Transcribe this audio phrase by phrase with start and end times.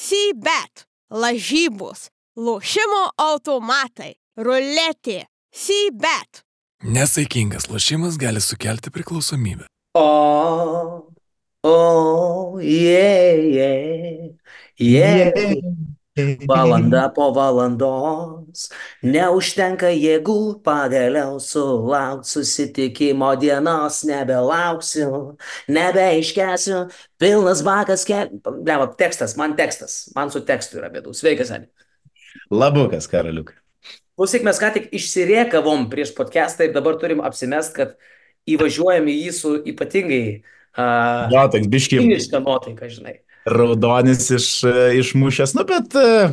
[0.00, 2.06] C-Bet, lažybos,
[2.40, 6.40] lošimo automatai, ruletė, C-Bet.
[6.80, 9.68] Nesaikingas lošimas gali sukelti priklausomybę.
[10.00, 10.06] O,
[11.68, 11.76] o,
[12.64, 14.32] yeah, yeah,
[14.80, 15.89] yeah.
[16.48, 18.68] Valanda po valandos,
[19.02, 25.36] neužtenka jėgų pagaliau sulaukti susitikimo dienos, nebelauksiu,
[25.70, 26.84] nebeiškesiu,
[27.20, 28.34] pilnas bakas kel...
[28.66, 31.14] Leva, tekstas, man tekstas, man su tekstu yra bėdų.
[31.16, 31.70] Sveikas, Ani.
[32.50, 33.54] Labukas, karaliuk.
[34.18, 37.96] Klausyk, mes ką tik išsiriekavom prieš podcastą ir dabar turim apsimest, kad
[38.50, 43.20] įvažiuojam į jį su ypatingai uh, Jo, toks biški kiniška nuotaika, žinai.
[43.48, 44.48] Raudonis iš,
[45.00, 46.30] išmušęs, nu bet e,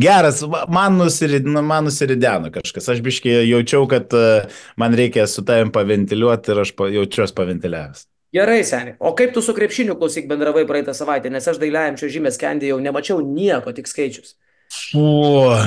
[0.00, 2.88] geras, man, nusirid, nu, man nusirideno kažkas.
[2.94, 4.46] Aš biški jaučiau, kad e,
[4.80, 8.06] man reikia su tavim paventiliuoti ir aš jaučiuosi paventiliavęs.
[8.30, 8.94] Gerai, seniai.
[9.02, 12.78] O kaip tu su krepšiniu klausyk bendravai praeitą savaitę, nes aš dailiajam čia žymės kendėjau,
[12.82, 14.36] nemačiau nieko, tik skaičius.
[14.70, 15.02] Fu,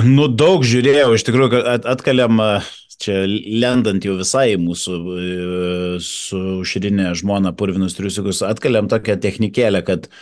[0.08, 2.46] nu daug žiūrėjau, iš tikrųjų, kad at, atkaliam e,
[3.04, 5.26] čia lendant jau visai mūsų e,
[6.00, 10.12] su širinė žmona purvinus triusikus, atkaliam tokią technikėlę, kad e,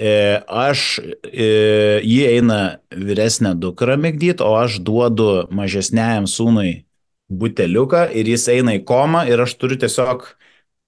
[0.00, 6.84] aš, e, jį eina vyresnę dukrą mėgdyti, o aš duodu mažesniajam sūnui
[7.30, 10.24] buteliuką ir jis eina į komą ir aš turiu tiesiog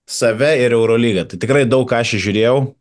[0.09, 1.27] save ir Eurolygą.
[1.29, 2.73] Tai tikrai daug ką aš žiūrėjau.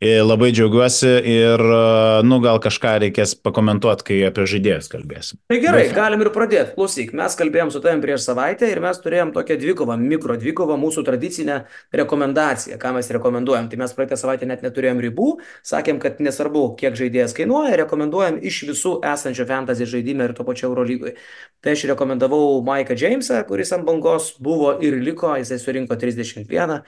[0.00, 5.36] Labai džiaugiuosi ir, e, nu, gal kažką reikės pakomentuoti, kai apie žaidėjus kalbėsim.
[5.52, 6.72] Tai gerai, galim ir pradėti.
[6.78, 11.04] Klausyk, mes kalbėjom su tavim prieš savaitę ir mes turėjom tokią dvikovą, mikro dvikovą, mūsų
[11.04, 11.58] tradicinę
[11.92, 13.68] rekomendaciją, ką mes rekomenduojam.
[13.68, 15.28] Tai mes praeitą savaitę net neturėjom ribų,
[15.68, 20.70] sakėm, kad nesvarbu, kiek žaidėjas kainuoja, rekomenduojam iš visų esančio fantasy žaidime ir to pačiu
[20.70, 21.12] Eurolygui.
[21.60, 26.80] Tai aš rekomendavau Maiką Jamesą, kuris ant bangos buvo ir liko, jisai surinko 31,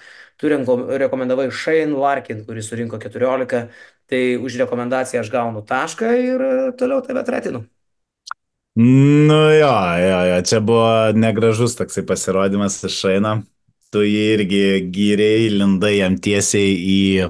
[0.42, 3.68] tu renko- rekomendavai Shane Larkin, kuris surinko 14,
[4.10, 7.62] tai už rekomendaciją aš gaunu tašką ir e, toliau tave tretinu.
[8.74, 9.72] Nu jo,
[10.08, 13.34] jo, jo, čia buvo negražus toksai pasirodymas iš Šaino.
[13.92, 14.62] Tu jį irgi
[14.94, 17.26] gyriai, lindai jam tiesiai į,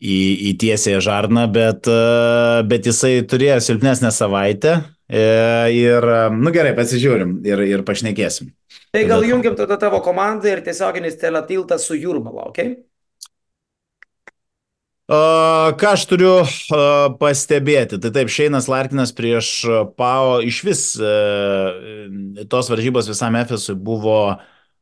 [0.00, 0.18] į,
[0.50, 4.76] į tiesiai žarną, bet, e, bet jisai turėjo silpnesnę savaitę.
[5.10, 5.24] e,
[5.74, 6.06] Ir,
[6.38, 8.52] nu gerai, pasižiūrim ir, ir pašnekėsim.
[8.90, 12.58] Tai gal jungiam tada tavo komandą ir tiesioginis teletiltas su Jurmala, ok?
[15.10, 15.18] O,
[15.74, 16.32] ką aš turiu
[17.18, 17.98] pastebėti?
[18.02, 19.48] Tai taip, Šeinas Larkinas prieš
[19.98, 21.14] PAO iš vis e,
[22.50, 24.20] tos varžybos visam Efesui buvo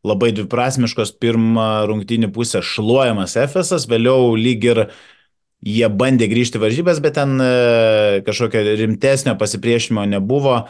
[0.05, 1.15] labai dviprasmiškos.
[1.21, 4.83] Pirmą rungtynį pusę šluojamas Efesas, vėliau lyg ir
[5.65, 7.49] jie bandė grįžti varžybas, bet ten e,
[8.29, 10.63] kažkokio rimtesnio pasipriešinimo nebuvo.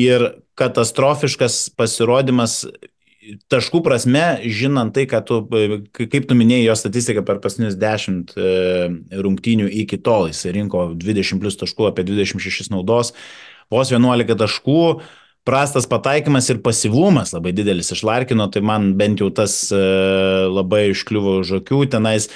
[0.00, 0.26] Ir
[0.58, 2.64] katastrofiškas pasirodymas
[3.52, 5.40] taškų prasme, žinant tai, kad tu,
[5.94, 8.48] ka- kaip tu minėjai jo statistiką per pasinius 10 e,
[9.24, 13.14] rungtynių iki tol, jis rinko 20 plus taškų, apie 26 naudos,
[13.72, 14.80] vos 11 taškų,
[15.48, 19.80] prastas pataikymas ir pasivumas labai didelis iš Larkino, tai man bent jau tas e,
[20.50, 22.28] labai iškliuvo už akių, tenais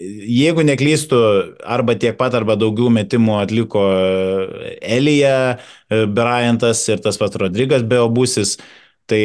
[0.00, 1.20] Jeigu neklystų,
[1.64, 3.84] arba tiek pat, arba daugiau metimų atliko
[4.80, 8.56] Elija, Bryantas ir tas pats Rodrygas Beobusis,
[9.10, 9.22] tai,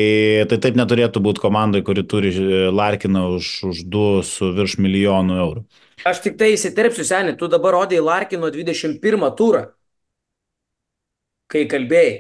[0.50, 2.34] tai taip neturėtų būti komandai, kuri turi
[2.72, 5.64] Larkiną už, už 2 su virš milijonų eurų.
[6.08, 9.68] Aš tik tai įsiterpsiu, seniai, tu dabar rodėjai Larkino 21 turą,
[11.52, 12.14] kai kalbėjai,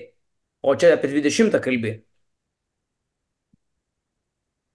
[0.62, 2.02] o čia apie 20 kalbėjai.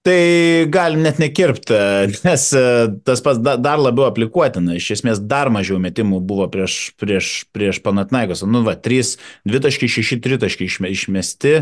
[0.06, 1.74] Tai galim net nekirpti,
[2.22, 2.62] nes e,
[3.02, 4.76] tas pats da- dar labiau aplikuotina.
[4.78, 8.44] Iš esmės dar mažiau metimų buvo prieš, prieš, prieš Panatnaikos.
[8.46, 9.16] Nu, va, 3,
[9.50, 11.56] 2.6, 3 išmesti.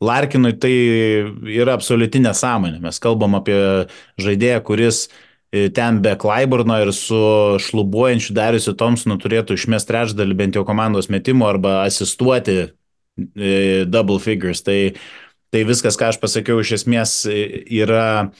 [0.00, 0.70] Larkinui tai
[1.50, 2.78] yra absoliuti nesąmonė.
[2.80, 3.58] Mes kalbam apie
[4.22, 5.00] žaidėją, kuris
[5.50, 7.18] e, ten be Klaiburno ir su
[7.66, 14.62] šlubuojančiu Dariusiu Thompsonu turėtų išmesti trečdalį bent jau komandos metimų arba asistuoti e, double figures.
[14.62, 14.78] Tai
[15.50, 18.30] Tai viskas, ką aš pasakiau, iš esmės yra,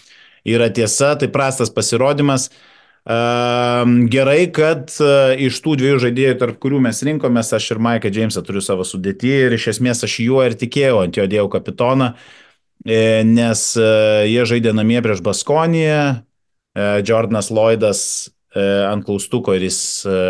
[0.46, 2.50] yra tiesa, tai prastas pasirodymas.
[3.08, 5.12] Ehm, Gerai, kad e,
[5.46, 9.30] iš tų dviejų žaidėjų, tarp kurių mes rinkomės, aš ir Maiką Džeimsą turiu savo sudėtį
[9.46, 12.10] ir iš esmės aš juo ir tikėjau, ant jo dėjau kapitoną,
[12.84, 13.88] e, nes e,
[14.30, 18.02] jie žaidė namie prieš Baskoniją, e, Jordanas Lloydas
[18.52, 20.20] e, ant klaustuko ir jis e,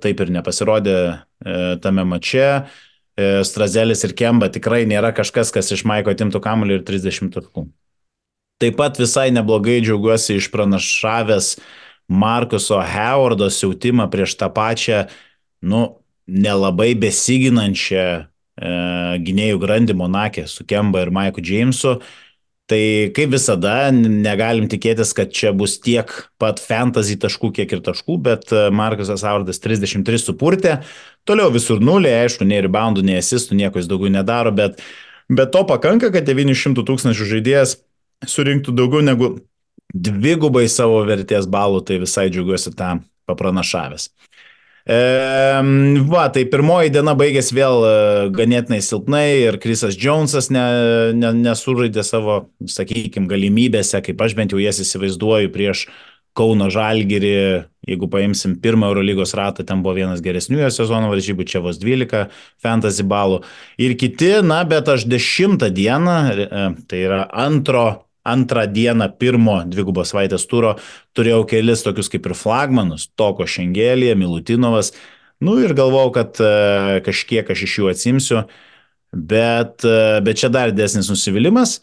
[0.00, 1.16] taip ir nepasirodė e,
[1.82, 2.48] tame mače.
[3.22, 7.66] E, Strazelis ir Kemba tikrai nėra kažkas, kas iš Maiko atimtų kamuolį ir 30 taškų.
[8.62, 11.56] Taip pat visai neblogai džiaugiuosi išpranašavęs
[12.12, 15.06] Markuso Howardo siautimą prieš tą pačią,
[15.66, 15.82] nu,
[16.26, 18.24] nelabai besiginančią e,
[19.26, 21.98] gynėjų grandį Monakė su Kemba ir Maiku Jamesu.
[22.70, 22.80] Tai
[23.16, 26.08] kaip visada, negalim tikėtis, kad čia bus tiek
[26.40, 30.76] pat fantasy taškų, kiek ir taškų, bet e, Markusas Aurdas 33 supurtė,
[31.28, 34.78] toliau visur nulė, aišku, nei reboundų, nei asistų, nieko jis daugiau nedaro, bet,
[35.26, 37.80] bet to pakanka, kad 900 tūkstančių žaidėjas
[38.30, 39.34] surinktų daugiau negu
[39.92, 44.08] dvigubai savo vertės balų, tai visai džiaugiuosi tą papranašavęs.
[44.86, 47.92] Va, tai pirmoji diena baigėsi vėl e,
[48.34, 50.64] ganėtinai silpnai ir Krisas Jonesas ne,
[51.14, 55.86] ne, nesuraidė savo, sakykime, galimybėse, kaip aš bent jau jas įsivaizduoju prieš
[56.32, 57.32] Kauno Žalgirį,
[57.84, 62.30] jeigu paimsim pirmą Eurolygos ratą, ten buvo vienas geresnių jo sezono varžybų, čia vos 12
[62.62, 63.42] fantasy balų.
[63.76, 67.84] Ir kiti, na, bet aš dešimtą dieną, e, tai yra antro
[68.24, 70.76] antrą dieną pirmo dvigubos savaitės turo
[71.16, 74.92] turėjau kelis tokius kaip ir flagmanus, Toko Šengelė, Milutinovas.
[75.42, 78.44] Nu ir galvojau, kad e, kažkiek aš iš jų atsimsiu,
[79.10, 81.80] bet, e, bet čia dar didesnis nusivylimas.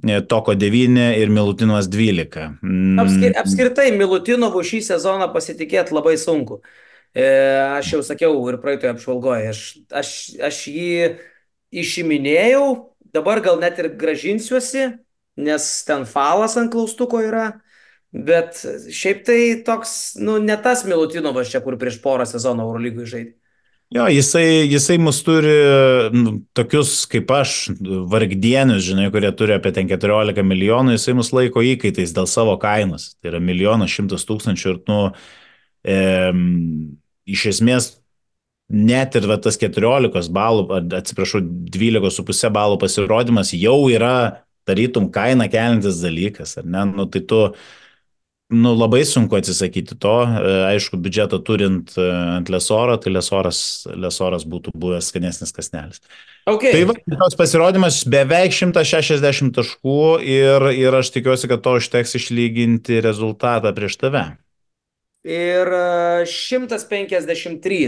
[0.00, 2.48] E, Toko 9 ir Milutinovas 12.
[2.64, 2.96] Mm.
[3.04, 6.62] Apskir, apskritai, Milutinovu šį sezoną pasitikėti labai sunku.
[7.16, 10.08] Aš jau sakiau ir praeitoje apžvalgoje, aš, aš,
[10.44, 11.14] aš jį
[11.72, 12.66] išiminėjau,
[13.16, 14.90] dabar gal net ir gražinsiuosi,
[15.36, 17.48] nes ten falas ant klaustuko yra.
[18.16, 18.62] Bet
[18.94, 23.34] šiaip tai toks, nu, ne tas Milutinovas čia, kur prieš porą sezonų Eurolygui žaidė.
[23.94, 25.52] Jo, jisai, jisai mus turi
[26.10, 27.52] nu, tokius kaip aš,
[28.10, 33.12] vargdienius, žinai, kurie turi apie 14 milijonų, jisai mus laiko įkaitais dėl savo kainos.
[33.20, 34.98] Tai yra milijonas šimtas tūkstančių ir, nu,
[35.86, 36.00] e,
[37.30, 37.92] iš esmės,
[38.66, 40.66] net ir va, tas 14 balų,
[40.98, 46.84] atsiprašau, 12,5 balų pasirodymas jau yra tarytum kainą kelintis dalykas, ar ne?
[46.90, 47.40] Nu, tai tu,
[48.52, 50.14] nu, labai sunku atsisakyti to.
[50.26, 53.60] E, aišku, biudžetą turint e, ant lesoro, tai lesoras,
[53.94, 56.02] lesoras būtų buvęs skanesnis kasnelis.
[56.46, 56.70] Okay.
[56.74, 63.00] Tai va, tos pasirodymas beveik 160 taškų ir, ir aš tikiuosi, kad to užteks išlyginti
[63.02, 64.28] rezultatą prieš tave.
[65.26, 65.66] Ir
[66.30, 67.78] 153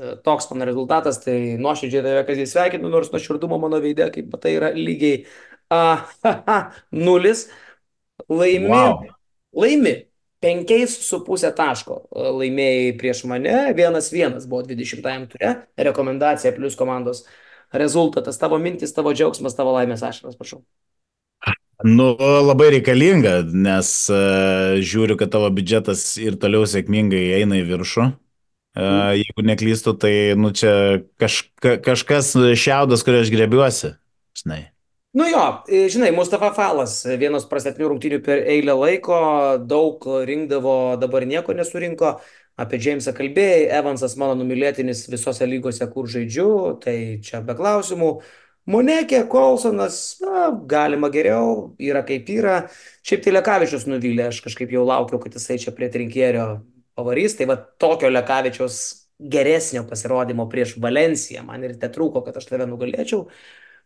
[0.00, 4.32] e, toks mano rezultatas, tai nuoširdžiai tave, kad jis sveikinu, nors nuoširdumo mano veidė, kaip
[4.32, 5.26] matai, yra lygiai
[7.06, 7.46] nulis,
[8.28, 9.00] laimi, wow.
[9.56, 9.96] laimi
[10.42, 12.02] penkiais su pusė taško.
[12.12, 15.52] Laimėjai prieš mane, vienas vienas buvo 20-ajam ture,
[15.88, 17.24] rekomendacija plus komandos
[17.76, 20.62] rezultatas, tavo mintis, tavo džiaugsmas, tavo laimės ašaras, prašau.
[21.84, 28.06] Nu, labai reikalinga, nes uh, žiūriu, kad tavo biudžetas ir toliau sėkmingai eina į viršų.
[28.76, 33.92] Uh, jeigu neklystu, tai nu, čia kaž, ka, kažkas šiaudas, kurio aš grebiuosi.
[34.40, 34.62] Žinai.
[35.16, 39.20] Nu jo, e, žinai, Mustafa Falas, e, vienas prastesnių rungtynių per eilę laiko,
[39.64, 42.18] daug rinkdavo, dabar nieko nesurinko.
[42.60, 46.50] Apie Džeimsą kalbėjai, Evansas mano numylėtinis visose lygose, kur žaidžiu,
[46.84, 48.10] tai čia be klausimų.
[48.68, 52.60] Monekė, Kolsonas, na, galima geriau, yra kaip yra.
[53.06, 56.48] Šiaip tai Lekavičius nuvylė, aš kažkaip jau laukiau, kad jisai čia prie trinkėrio
[56.98, 57.40] pavarys.
[57.40, 58.80] Tai va tokio Lekavičiaus
[59.16, 63.30] geresnio pasirodymo prieš Valenciją man ir te trūko, kad aš tave nugalėčiau.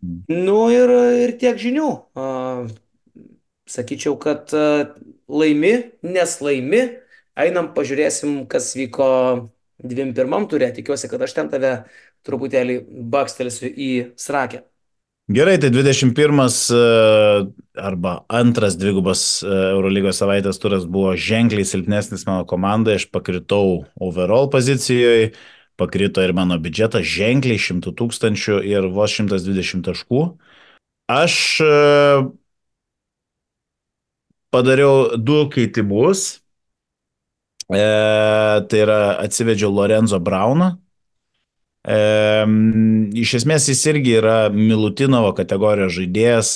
[0.02, 0.92] Nu ir,
[1.26, 1.88] ir tiek žinių.
[3.70, 4.52] Sakyčiau, kad
[5.30, 6.82] laimi, nes laimi.
[7.40, 9.10] Einam, pažiūrėsim, kas vyko
[9.84, 10.72] 21 turė.
[10.76, 11.74] Tikiuosi, kad aš ten tave
[12.26, 12.80] truputėlį
[13.12, 14.64] bakstelsiu į srakę.
[15.30, 16.40] Gerai, tai 21
[17.78, 25.30] arba antras dvigubas Eurolygos savaitės turas buvo ženkliai silpnesnis mano komandai, aš pakritau overall pozicijoje,
[25.80, 30.22] pakrito ir mano biudžetas ženkliai 100 tūkstančių ir vos 120 taškų.
[31.10, 31.72] Aš e,
[34.54, 36.28] padariau du keitimus.
[37.70, 37.82] E,
[38.68, 40.74] tai yra atsivedžiau Lorenzo Brauną.
[41.88, 41.98] E,
[43.24, 46.54] iš esmės jis irgi yra Milutinovo kategorijos žaidėjas,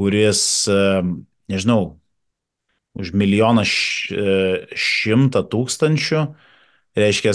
[0.00, 1.02] kuris, e,
[1.52, 1.82] nežinau,
[2.98, 4.24] už milijoną e,
[4.76, 6.24] šimtą tūkstančių,
[6.98, 7.32] reiškia,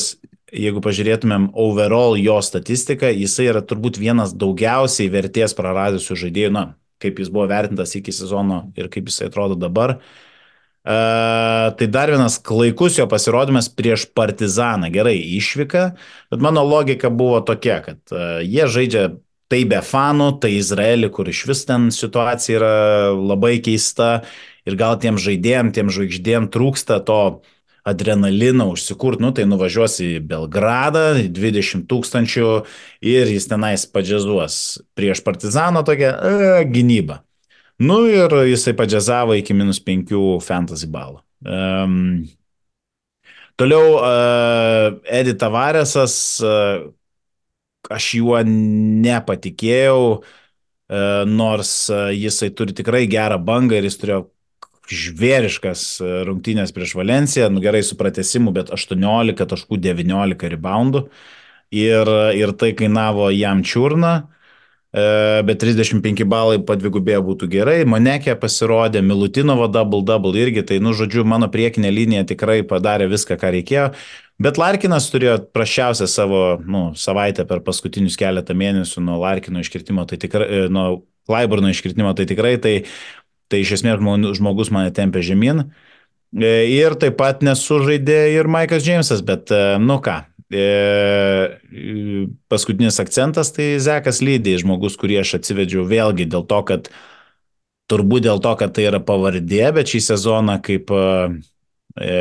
[0.54, 6.64] jeigu pažiūrėtumėm overall jo statistiką, jisai yra turbūt vienas daugiausiai vertės praradusių žaidėjų, na,
[7.04, 9.98] kaip jis buvo vertintas iki sezono ir kaip jisai atrodo dabar.
[10.88, 14.88] Uh, tai dar vienas klaikus jo pasirodymas prieš Partizaną.
[14.94, 15.82] Gerai, išvyka,
[16.32, 19.10] bet mano logika buvo tokia, kad uh, jie žaidžia
[19.52, 22.72] tai be fanų, tai Izraelį, kur iš vis ten situacija yra
[23.20, 24.22] labai keista
[24.68, 27.54] ir gal tiem žaidėjim, tiem žvaigždėm trūksta to uh,
[27.88, 32.50] adrenalino užsikurt, nu tai nuvažiuos į Belgradą, 20 tūkstančių
[33.08, 34.58] ir jis tenais padžiazuos
[34.98, 37.22] prieš partizaną tokią e, gynybą.
[37.80, 40.14] Nu ir jisai padžiazavo iki minus 5
[40.44, 41.22] fantasy balų.
[41.46, 42.26] Um,
[43.56, 46.88] toliau uh, Edi Tavaresas, uh,
[47.94, 50.02] aš juo nepatikėjau.
[51.28, 51.72] nors
[52.16, 54.22] jisai turi tikrai gerą bangą ir jis turėjo
[54.94, 55.84] žvėriškas
[56.28, 61.08] rungtynės prieš Valenciją, nu gerai su pratesimu, bet 18 taškų 19 reboundų.
[61.76, 62.08] Ir,
[62.40, 64.16] ir tai kainavo jam čiurną.
[64.98, 67.82] E, bet 35 balai padvigubėjo būtų gerai.
[67.90, 73.52] Monekė pasirodė, Milutinovo double-double irgi, tai, nu, žodžiu, mano priekinė linija tikrai padarė viską, ką
[73.58, 73.90] reikėjo.
[74.42, 80.22] Bet Larkinas turėjo prašiausią savo nu, savaitę per paskutinius keletą mėnesių nuo Larkino iškirtimo, tai
[80.24, 82.76] tikrai, e, nuo Klaiburno iškirtimo, tai tikrai, tai,
[83.52, 84.02] tai iš esmės
[84.38, 85.70] žmogus mane tempė žemyn.
[86.36, 91.60] E, ir taip pat nesužaidė ir Maikas Džeimsas, bet, nu ką, E,
[92.48, 96.88] paskutinis akcentas tai Zekas Lydė, žmogus, kurį aš atsivedžiau vėlgi dėl to, kad
[97.92, 101.04] turbūt dėl to, kad tai yra pavardė, bet šį sezoną kaip e,
[102.00, 102.16] e,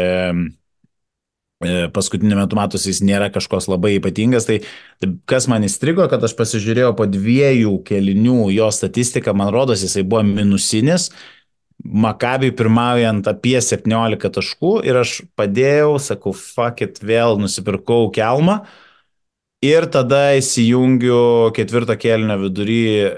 [1.60, 4.58] paskutiniu metu matosi jis nėra kažkoks labai ypatingas, tai,
[5.00, 10.04] tai kas man įstrigo, kad aš pasižiūrėjau po dviejų kelinių jo statistiką, man rodos jisai
[10.04, 11.10] buvo minusinis,
[11.84, 18.62] Makabiui pirmaujant apie 17 taškų ir aš padėjau, sakau, fuck it, vėl nusipirkau kelmą.
[19.64, 23.10] Ir tada įsijungiu ketvirto kelnio vidury e,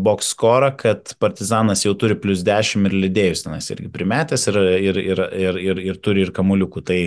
[0.00, 5.00] box score, kad Partizanas jau turi plus 10 ir lydėjus tenas irgi primetęs ir, ir,
[5.00, 6.84] ir, ir, ir, ir turi ir kamuliukų.
[6.88, 7.00] Tai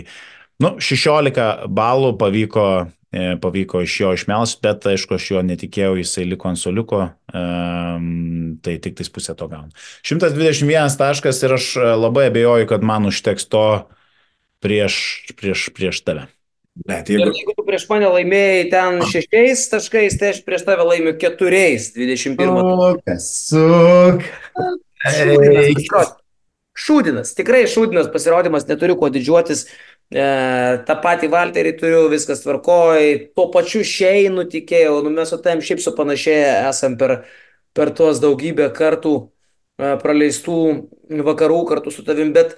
[0.63, 2.67] nu, 16 balų pavyko
[3.11, 8.57] E, pavyko iš jo išmelst, bet aišku, aš jo netikėjau, jisai liko ant soliuko, um,
[8.59, 9.71] tai tik tais pusę to gaunu.
[10.03, 13.63] 121 taškas ir aš e, labai abejoju, kad man užteks to
[14.59, 14.99] prieš,
[15.39, 16.27] prieš, prieš tave.
[16.83, 17.31] Bet jeigu...
[17.31, 23.01] Jeigu tu prieš mane laimėjai ten šešiais taškais, tai aš prieš tave laimiu keturiais, 21.
[23.07, 24.27] Kas suk.
[26.77, 29.69] Šūdinas, tikrai šūdinas pasirodymas, neturiu kuo didžiuotis.
[30.07, 30.23] E,
[30.87, 35.81] tą patį Valterį turiu, viskas tvarkoj, tuo pačiu šeinu tikėjau, nu mes su tam šiaip
[35.83, 37.17] su panašiai esam per,
[37.75, 40.61] per tuos daugybę kartų e, praleistų
[41.27, 42.55] vakarų kartu su tavim, bet,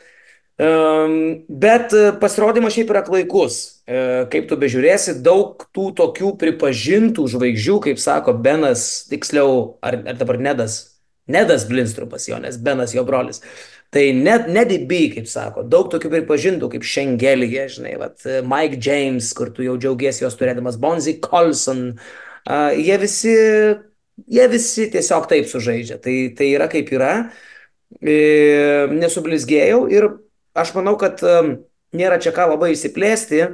[1.65, 3.58] bet pasirodymas šiaip yra klaikus.
[3.89, 10.22] E, kaip tu bežiūrėsi, daug tų tokių pripažintų žvaigždžių, kaip sako Benas, tiksliau, ar, ar
[10.22, 10.77] dabar Nedas,
[11.25, 13.41] Nedas Blinstrupas jo, nes Benas jo brolis.
[13.89, 19.31] Tai net, net DB, kaip sako, daug tokių pripažintų, kaip Šengelija, žinai, vat, Mike James,
[19.34, 22.19] kur tu jau džiaugiesi jos turėdamas, Bonzi Colson, uh,
[22.77, 23.34] jie visi,
[24.27, 26.00] jie visi tiesiog taip sužaidžia.
[26.03, 27.13] Tai, tai yra kaip yra,
[28.01, 30.10] e, nesublizgėjau ir
[30.58, 31.55] aš manau, kad um,
[31.96, 33.46] nėra čia ką labai įsiplėsti.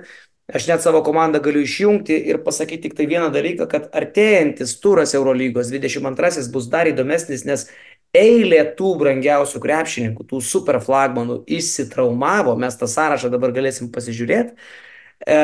[0.46, 5.16] Aš net savo komandą galiu išjungti ir pasakyti tik tai vieną dalyką, kad artėjantis turas
[5.18, 7.66] Eurolygos 22 bus dar įdomesnis, nes
[8.16, 14.56] eilė tų brangiausių krepšininkų, tų super flagmanų įsitraumavo, mes tą sąrašą dabar galėsim pasižiūrėti.
[15.26, 15.38] E,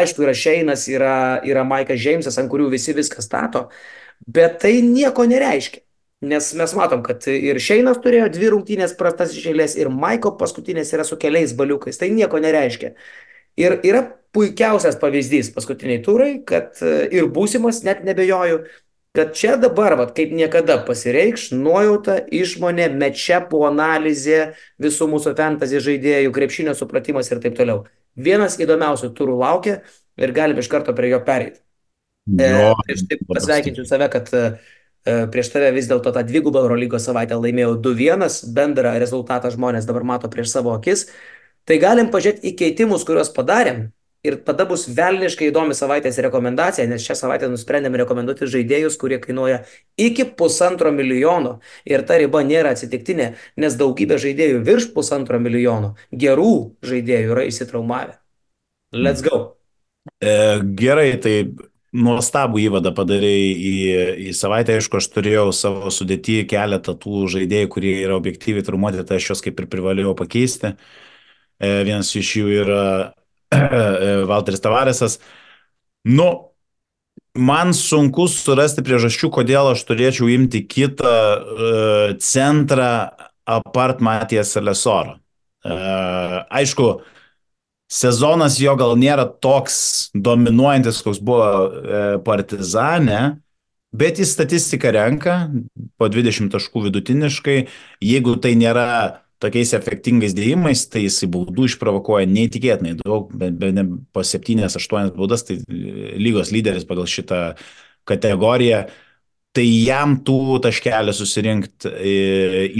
[0.00, 3.68] aišku, yra Šeinas, yra, yra Maikas Džeimsas, ant kurių visi viską stato,
[4.24, 5.84] bet tai nieko nereiškia.
[6.24, 11.04] Nes mes matom, kad ir Šeinas turėjo dvi rungtynės prastas išėlės, ir Maiko paskutinės yra
[11.04, 11.98] su keliais baliukais.
[12.00, 12.94] Tai nieko nereiškia.
[13.60, 18.64] Ir yra puikiausias pavyzdys paskutiniai turai, kad ir būsimas, net nebejoju,
[19.14, 24.38] kad čia dabar, vat, kaip niekada pasireikš nuojauta, išmonė, mečepų analizė,
[24.82, 27.84] visų mūsų fantasy žaidėjų, krepšinio supratimas ir taip toliau.
[28.18, 29.76] Vienas įdomiausių turų laukia
[30.18, 31.62] ir galim iš karto prie jo pereiti.
[32.26, 34.44] E, aš taip pasveikinsiu save, kad e,
[35.06, 40.06] e, prieš tave vis dėlto tą dvigubą Eurolygos savaitę laimėjau 2-1, bendrą rezultatą žmonės dabar
[40.10, 41.06] mato prieš savo akis.
[41.68, 43.86] Tai galim pažiūrėti į keitimus, kuriuos padarėm
[44.24, 49.58] Ir tada bus velniškai įdomi savaitės rekomendacija, nes šią savaitę nusprendėme rekomenduoti žaidėjus, kurie kainuoja
[50.00, 51.58] iki pusantro milijono.
[51.84, 56.54] Ir ta riba nėra atsitiktinė, nes daugybė žaidėjų virš pusantro milijono gerų
[56.88, 58.16] žaidėjų yra įsitraumavę.
[58.94, 59.58] Let's go.
[60.22, 61.34] E, gerai, tai
[61.94, 63.74] nuostabų įvadą padarėjai į,
[64.28, 64.78] į savaitę.
[64.78, 69.44] Aišku, aš turėjau savo sudėtį keletą tų žaidėjų, kurie yra objektyviai traumuoti, tai aš juos
[69.44, 70.74] kaip ir privalėjau pakeisti.
[70.74, 72.86] E, vienas iš jų yra
[74.30, 75.18] Valteris Tavaresas.
[76.04, 76.28] Nu,
[77.34, 82.92] man sunku surasti priežasčių, kodėl aš turėčiau imti kitą uh, centrą
[83.44, 85.18] apart Matijas Lesoro.
[85.64, 86.88] Uh, aišku,
[87.88, 93.40] sezonas jo gal nėra toks dominuojantis, koks buvo uh, Partizane,
[93.94, 95.38] bet jis statistiką renka
[95.98, 97.58] po 20 taškų vidutiniškai.
[98.04, 103.86] Jeigu tai nėra tokiais efektingais dėjimais, tai jisai baudų išprovokuoja neįtikėtinai daug, bet be, be,
[104.14, 107.40] po 7-8 baudas, tai lygos lyderis pagal šitą
[108.08, 108.86] kategoriją.
[109.54, 112.14] Tai jam tų taškelių susirinkti e,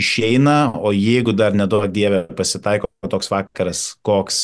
[0.00, 4.40] išeina, o jeigu dar nedaug dievė pasitaiko toks vakaras, koks,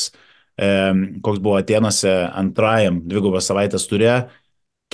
[0.55, 0.69] e,
[1.25, 4.13] koks buvo Atenuose antrajam dvigubą savaitės turė,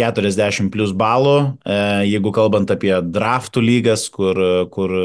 [0.02, 1.78] 40 plus balų, e,
[2.10, 4.42] jeigu kalbant apie draftų lygas, kur,
[4.74, 4.98] kur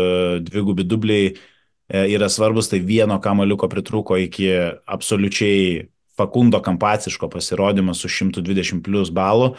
[0.48, 1.51] dvigubi dubliai e,
[1.90, 4.50] yra svarbus, tai vieno kamaliuko pritruko iki
[4.86, 9.54] absoliučiai Fakundo kampaciško pasirodymo su 120 plus balų.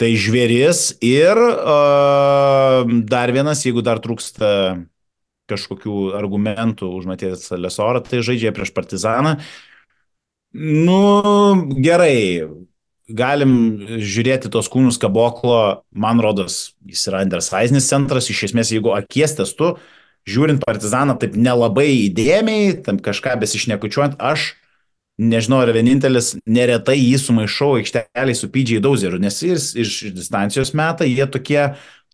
[0.00, 4.48] Tai žvėris ir uh, dar vienas, jeigu dar trūksta
[5.52, 9.36] kažkokių argumentų už Matijas Lesorą, tai žaidžia prieš Partizaną.
[10.52, 10.98] Nu,
[11.84, 12.48] gerai,
[13.08, 13.54] galim
[14.00, 19.76] žiūrėti tos kūnus kaboklo, man rodos, jis yra undersizenis centras, iš esmės, jeigu akies testu,
[20.28, 24.52] žiūrint partizaną taip nelabai įdėmiai, tam kažką besišnekučiuojant, aš
[25.22, 31.06] nežinau, ar vienintelis, neretai jį sumaišau aikšteliai su PJ Dauzeriu, nes jis iš distancijos metą,
[31.08, 31.60] jie tokie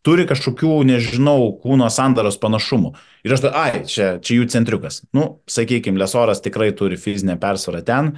[0.06, 2.94] turi kažkokių, nežinau, kūno sandaros panašumų.
[3.26, 5.02] Ir aš, ai, čia, čia jų centriukas.
[5.16, 8.14] Nu, sakykime, Lesoras tikrai turi fizinę persvarą ten.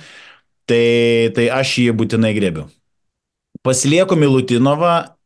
[0.70, 0.84] Tai,
[1.34, 2.68] tai aš jį būtinai grėbiu.
[3.66, 5.16] Pasilieku Milutinovą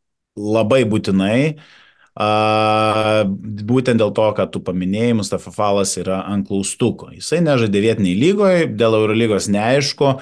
[0.40, 1.40] labai būtinai.
[1.54, 1.82] Uh,
[2.14, 7.10] būtent dėl to, kad tu paminėjai, Mustafa Falas yra ant klaustuko.
[7.10, 10.14] Jisai nežaidė vietiniai lygoje, dėl Eurolygos neaišku.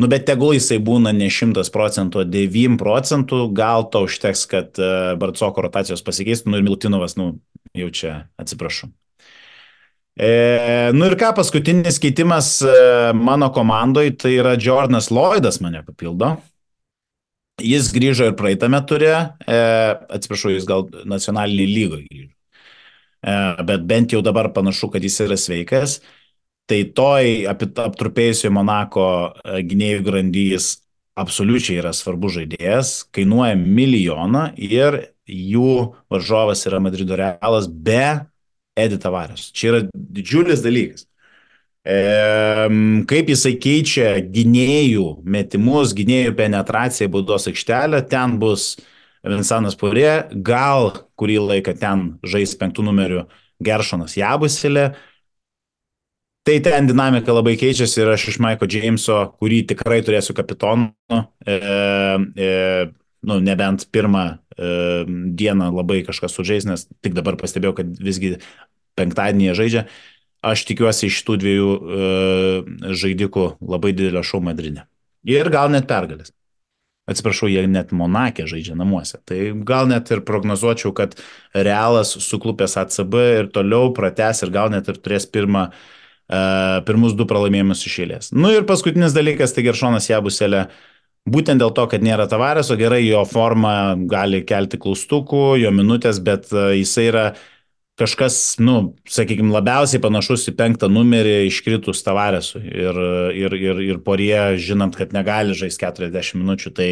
[0.00, 4.80] Nu, bet tegul jisai būna ne 100 procentų, o 9 procentų, gal to užteks, kad
[4.80, 7.34] uh, Barcoko rotacijos pasikeistų, nu ir Milutinovas, nu,
[7.76, 8.88] jau čia atsiprašau.
[10.20, 12.72] E, nu ir ką, paskutinis keitimas e,
[13.16, 16.34] mano komandoje, tai yra Jordanas Lloydas mane papildo.
[17.60, 19.14] Jis grįžo ir praeitame turė,
[19.44, 19.58] e,
[20.16, 22.30] atsiprašau, jis gal nacionalinį lygą grįžo.
[23.20, 23.34] E,
[23.68, 26.00] bet bent jau dabar panašu, kad jis yra sveikas.
[26.70, 30.72] Tai toj aptrupėjusioje Monako e, gynėjų grandys
[31.20, 38.04] absoliučiai yra svarbus žaidėjas, kainuoja milijoną ir jų varžovas yra Madrido Realas be
[38.78, 39.50] Edi Tavares.
[39.52, 41.09] Čia yra didžiulis dalykas.
[41.80, 41.98] E,
[43.08, 48.74] kaip jisai keičia gynėjų metimus, gynėjų penetraciją į baudos aikštelę, ten bus
[49.24, 53.24] Vinsanas Purė, gal kurį laiką ten žais penktų numerių
[53.64, 54.90] Geršonas Jabusilė.
[56.44, 60.88] Tai ten dinamika labai keičiasi ir aš iš Maiko Jameso, kurį tikrai turėsiu kapitonu,
[61.44, 62.54] e, e,
[63.28, 64.70] nu, nebent pirmą e,
[65.36, 68.38] dieną labai kažkas sužais, nes tik dabar pastebėjau, kad visgi
[68.96, 69.84] penktadienį jie žaidžia.
[70.40, 74.86] Aš tikiuosi iš tų dviejų e, žaidikų labai didelio šou Madride.
[75.28, 76.32] Ir gal net pergalės.
[77.10, 79.18] Atsiprašau, jie net Monakė žaidžia namuose.
[79.26, 81.16] Tai gal net ir prognozuočiau, kad
[81.52, 87.26] Realas suklupęs ACB ir toliau prates ir gal net ir turės pirmą, uh, pirmus du
[87.26, 88.30] pralaimėjimus išėlės.
[88.36, 90.68] Nu ir paskutinis dalykas, tai Geršonas Jabuselė.
[91.30, 96.22] Būtent dėl to, kad nėra tavarės, o gerai jo forma gali kelti klaustukų, jo minutės,
[96.22, 97.26] bet uh, jisai yra
[98.00, 102.62] kažkas, nu, sakykime, labiausiai panašus į penktą numerį iškritus Tavaresui.
[102.66, 103.00] Ir,
[103.36, 106.88] ir, ir, ir porie, žinant, kad negali žaisti 40 minučių, tai,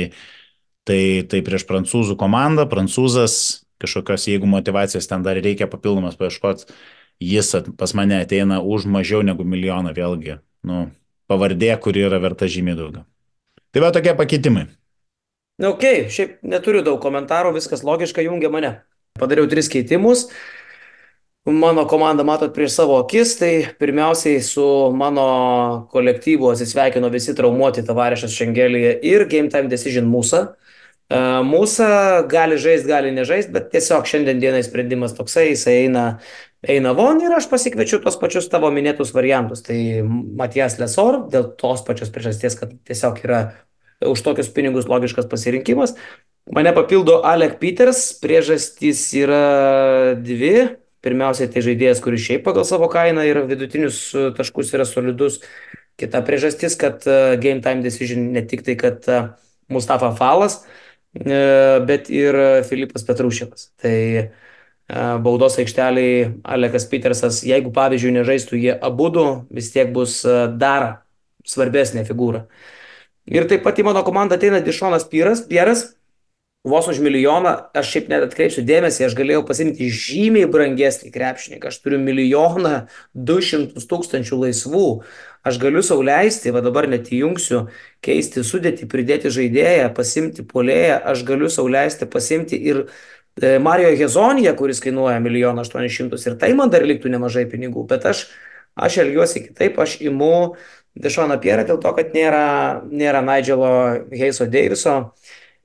[0.88, 3.38] tai, tai prieš prancūzų komandą, prancūzas
[3.78, 6.66] kažkokios, jeigu motivacijos ten dar reikia papildomas paieškoti,
[7.22, 10.40] jis pas mane ateina už mažiau negu milijoną vėlgi.
[10.66, 10.88] Nu,
[11.30, 13.06] pavardė, kuri yra verta žymiai daugiau.
[13.72, 14.66] Tai va tokie pakeitimai.
[15.58, 18.76] Na, ok, šiaip neturiu daug komentarų, viskas logiška jungia mane.
[19.18, 20.28] Padariau tris keitimus.
[21.48, 28.34] Mano komanda matot prieš savo akis, tai pirmiausiai su mano kolektyvu atsisveikino visi traumuoti Tavarešas
[28.36, 30.42] Šengelėje ir Game Time Decision Mūsa.
[31.08, 31.86] E, Mūsa
[32.28, 36.02] gali žaisti, gali nežaisti, bet tiesiog šiandien dienai sprendimas toksai, jisai eina,
[36.68, 39.62] eina von ir aš pasikviečiu tos pačius tavo minėtus variantus.
[39.64, 43.40] Tai Matijas Lesor, dėl tos pačios priežasties, kad tiesiog yra
[44.04, 45.96] už tokius pinigus logiškas pasirinkimas.
[46.52, 50.52] Mane papildo Alek Peters, priežastys yra dvi
[51.08, 55.40] Pirmiausiai, tai žaidėjas, kuris šiaip pagal savo kainą ir vidutinius e, taškus yra solidus.
[55.98, 59.22] Kita priežastis, kad e, Game Time Decision ne tik tai, kad e,
[59.72, 60.60] Mustafa Falas,
[61.88, 62.36] bet ir
[62.68, 63.70] Filipas Petrušėvas.
[63.80, 63.96] Tai
[65.24, 70.20] baudos aikšteliai Alekas Petersas, jeigu pavyzdžiui nežaistų jie abu du, vis tiek bus
[70.60, 70.86] dar
[71.48, 72.44] svarbesnė figūra.
[73.28, 75.84] Ir taip pat į mano komandą ateina Dišonas Pyras, Pieras,
[76.68, 81.80] vos už milijoną, aš šiaip net atkreipsiu dėmesį, aš galėjau pasimti žymiai brangesnį krepšininką, aš
[81.82, 82.74] turiu milijoną
[83.14, 84.86] du šimtus tūkstančių laisvų,
[85.48, 87.66] aš galiu sauliaisti, va dabar net įjungsiu,
[88.04, 94.82] keisti sudėti, pridėti žaidėją, pasimti polėją, aš galiu sauliaisti, pasimti ir e, Mario Hezonija, kuris
[94.84, 98.26] kainuoja milijoną aštuonis šimtus ir tai man dar liktų nemažai pinigų, bet aš,
[98.78, 100.34] aš elgiuosi kitaip, aš imu
[100.98, 103.70] Dešoną Pierą dėl to, kad nėra, nėra Nigelo
[104.10, 105.12] Heiso Deiviso.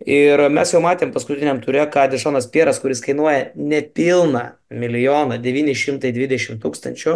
[0.01, 7.13] Ir mes jau matėm paskutiniam turė, kad Dešonas Pieras, kuris kainuoja nepilną milijoną 920 tūkstančių,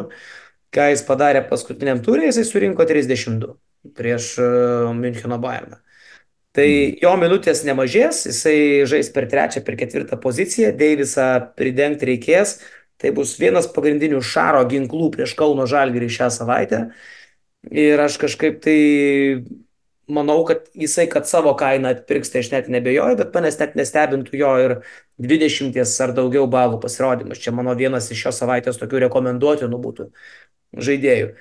[0.71, 3.57] ką jis padarė paskutiniam turė, jisai surinko 32
[3.97, 5.81] prieš uh, Müncheno Bayerną.
[6.57, 6.65] Tai
[7.03, 8.57] jo minutės nemažės, jisai
[8.89, 11.27] žais per trečią, per ketvirtą poziciją, Deivisą
[11.59, 12.57] pridengti reikės.
[12.97, 16.79] Tai bus vienas pagrindinių šaro ginklų prieš Kauno Žalgirį šią savaitę.
[17.69, 18.79] Ir aš kažkaip tai
[20.07, 24.39] manau, kad jisai, kad savo kainą atpirks, tai aš net nebejoju, bet manęs net nestebintų
[24.39, 24.75] jo ir
[25.23, 27.41] 20 ar daugiau balų pasirodymas.
[27.43, 30.09] Čia mano vienas iš šios savaitės tokių rekomenduotinų būtų
[30.87, 31.35] žaidėjų.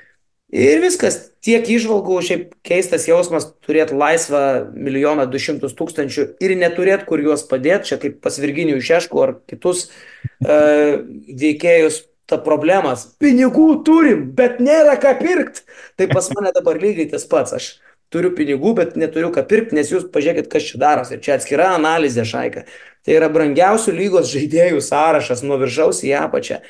[0.54, 4.42] Ir viskas, tiek išvalgų, šiaip keistas jausmas turėti laisvą
[4.78, 9.32] milijoną du šimtus tūkstančių ir neturėti kur juos padėti, čia kaip pas Virginijų Šeškų ar
[9.50, 13.08] kitus uh, veikėjus ta problemas.
[13.22, 15.66] Pinigų turim, bet nėra ką pirkti.
[15.98, 17.54] Tai pas mane dabar lygiai tas pats.
[17.58, 17.68] Aš
[18.14, 21.20] turiu pinigų, bet neturiu ką pirkti, nes jūs pažiūrėkit, kas čia darosi.
[21.22, 22.64] Čia atskira analizė šaika.
[23.06, 26.60] Tai yra brangiausių lygos žaidėjų sąrašas nuo viršaus į apačią.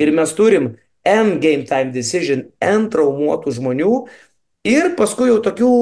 [0.00, 3.94] Ir mes turim N game time decision, N traumuotų žmonių
[4.66, 5.72] ir paskui jau tokių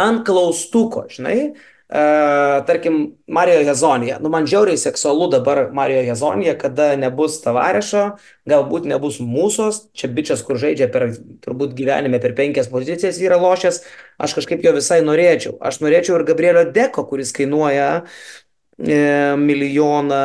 [0.00, 1.54] ant klaustuko, žinai,
[1.88, 4.18] uh, tarkim, Marijo Hezonija.
[4.22, 8.04] Nu, man žiauriai seksualu dabar Marijo Hezonija, kada nebus tavarešo,
[8.48, 11.10] galbūt nebus mūsos, čia bičias, kur žaidžia per,
[11.44, 13.82] turbūt gyvenime per penkias pozicijas yra lošęs,
[14.18, 15.58] aš kažkaip jo visai norėčiau.
[15.60, 19.00] Aš norėčiau ir Gabrielio Deko, kuris kainuoja e,
[19.40, 20.24] milijoną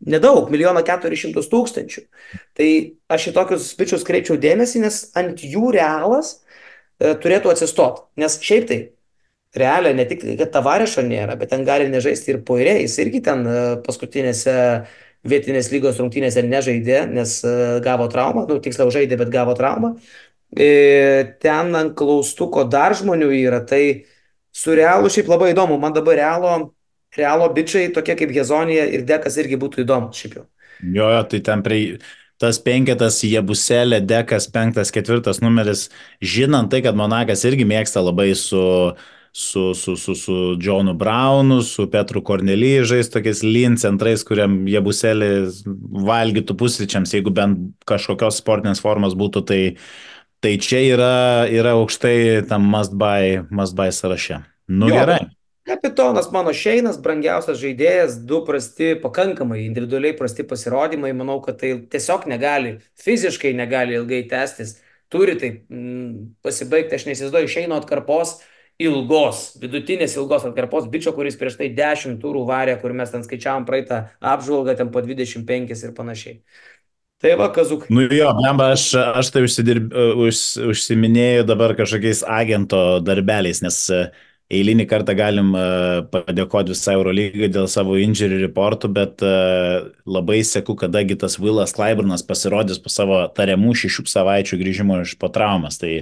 [0.00, 2.04] nedaug, milijoną keturis šimtus tūkstančių.
[2.56, 2.68] Tai
[3.12, 8.06] aš į tokius bičius kreipčiau dėmesį, nes ant jų realas e, turėtų atsistoti.
[8.22, 8.78] Nes šiaip tai,
[9.56, 13.46] realiai ne tik, kad tavarešo nėra, bet ten gali nežaisti ir poirė, jis irgi ten
[13.46, 14.54] e, paskutinėse
[15.28, 19.94] vietinės lygos rungtynėse nežaidė, nes e, gavo traumą, nu tiksliau žaidė, bet gavo traumą.
[20.52, 20.70] E,
[21.42, 24.04] ten ant klaustuko dar žmonių yra, tai
[24.52, 26.54] su realu šiaip labai įdomu, man dabar realo
[27.16, 30.44] realo bičiai, tokie kaip Gezonija ir Dekas irgi būtų įdomus šiaip jau.
[30.82, 31.80] Jo, jo, tai ten prie
[32.42, 35.86] tas penketas Jebuselė, Dekas, penktas, ketvirtas numeris,
[36.18, 38.62] žinant tai, kad Monakas irgi mėgsta labai su,
[39.32, 45.48] su, su, su, su Johnu Brownu, su Petru Kornelyje žais tokiais lin centrais, kuriam Jebuselė
[46.08, 49.60] valgytų pusryčiams, jeigu bent kažkokios sportinės formos būtų, tai,
[50.44, 51.14] tai čia yra,
[51.48, 54.42] yra aukštai tam must buy, must buy sąraše.
[54.68, 55.24] Nu jo, gerai.
[55.64, 62.26] Kapitonas mano Šeinas, brangiausias žaidėjas, du prasti, pakankamai individualiai prasti pasirodymai, manau, kad tai tiesiog
[62.28, 64.80] negali, fiziškai negali ilgai tęstis,
[65.12, 68.40] turi tai mm, pasibaigti, aš neįsivaizduoju, Šeino atkarpos
[68.82, 73.66] ilgos, vidutinės ilgos atkarpos, bičio, kuris prieš tai 10 turų varė, kur mes ten skaičiavom
[73.68, 76.38] praeitą apžvalgą, ten po 25 ir panašiai.
[77.22, 77.86] Tai va, kazuk.
[77.92, 79.92] Nu jo, blemba, aš, aš tai užsidirb,
[80.24, 80.42] už,
[80.72, 84.08] užsiminėjau dabar kažkokiais agento darbeliais, nes uh,
[84.52, 85.62] eilinį kartą galim e,
[86.12, 89.30] padėkoti visai Eurolygai dėl savo injury reportų, bet e,
[90.04, 95.30] labai sėku, kadagi tas Vilas Klaiburnas pasirodys po savo tariamų šešių savaičių grįžimo iš po
[95.32, 95.80] traumas.
[95.80, 95.92] Tai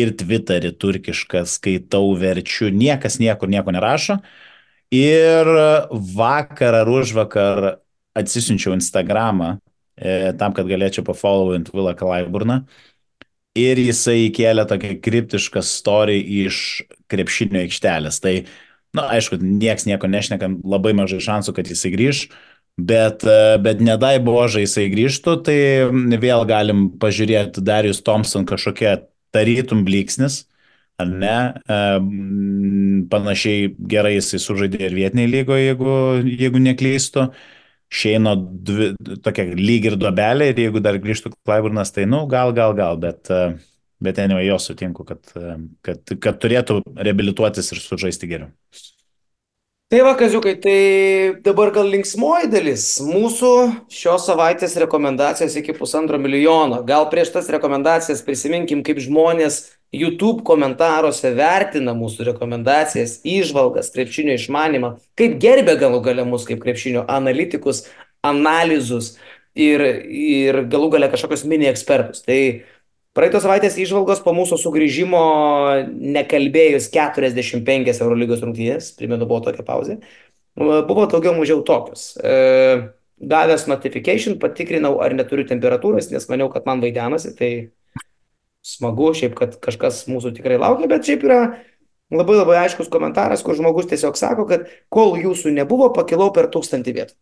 [0.00, 4.18] ir Twitterį turkišką skaitau, verčiu, niekas niekur nieko nerašo.
[4.94, 5.48] Ir
[5.90, 7.78] vakar ar už vakar
[8.14, 9.56] atsisinčiau Instagramą
[9.96, 12.64] e, tam, kad galėčiau pafollowint Vilą Klaiburną.
[13.54, 18.20] Ir jisai įkėlė tokią kriptišką story iš krepšinio aikštelės.
[18.24, 18.34] Tai,
[18.94, 22.24] na, nu, aišku, nieks nieko nešnekam, labai mažai šansų, kad jisai grįž,
[22.78, 23.26] bet,
[23.64, 25.58] bet nedai božai jisai grįžtų, tai
[26.22, 29.00] vėl galim pažiūrėti Darius Thompson kažkokia
[29.34, 30.44] tarytum bliksnis,
[31.02, 31.36] ar ne?
[33.10, 35.98] Panašiai gerai jisai sužaidė ir vietiniai lygoje, jeigu,
[36.30, 37.28] jeigu neklystu.
[37.94, 38.32] Šeino
[38.66, 38.88] dvi,
[39.22, 43.30] tokia lyg ir dobelė ir jeigu dar grįžtų Klaiburnas, tai, nu, gal, gal, gal, bet,
[44.04, 45.22] bet anyway, jo sutinku, kad,
[45.84, 48.52] kad, kad turėtų reabilituotis ir sužaisti geriau.
[49.92, 50.78] Tai va, kaziukai, tai
[51.44, 53.50] dabar gal linksmoji dalis mūsų
[53.92, 56.80] šios savaitės rekomendacijos iki pusantro milijono.
[56.88, 59.60] Gal prieš tas rekomendacijas prisiminkim, kaip žmonės
[59.94, 67.04] YouTube komentaruose vertina mūsų rekomendacijas, įžvalgas, krepšinio išmanimą, kaip gerbė galų gale mus kaip krepšinio
[67.06, 67.84] analitikus,
[68.24, 69.14] analizus
[69.54, 72.24] ir, ir galų gale kažkokius mini ekspertus.
[72.26, 72.40] Tai
[73.14, 75.22] praeitos savaitės įžvalgos po mūsų sugrįžimo
[76.16, 79.98] nekalbėjus 45 Eurolygos rungtynės, primenu, buvo tokia pauzė,
[80.58, 82.14] buvo daugiau mažiau tokios.
[82.18, 82.34] E,
[83.30, 87.50] gavęs notification, patikrinau, ar neturiu temperatūros, nes maniau, kad man vaidenasi, tai
[88.64, 91.40] smagu, šiaip, kad kažkas mūsų tikrai laukia, bet šiaip yra
[92.14, 96.90] labai labai aiškus komentaras, kur žmogus tiesiog sako, kad kol jūsų nebuvo, pakilau per tūkstantį
[96.98, 97.14] vietų.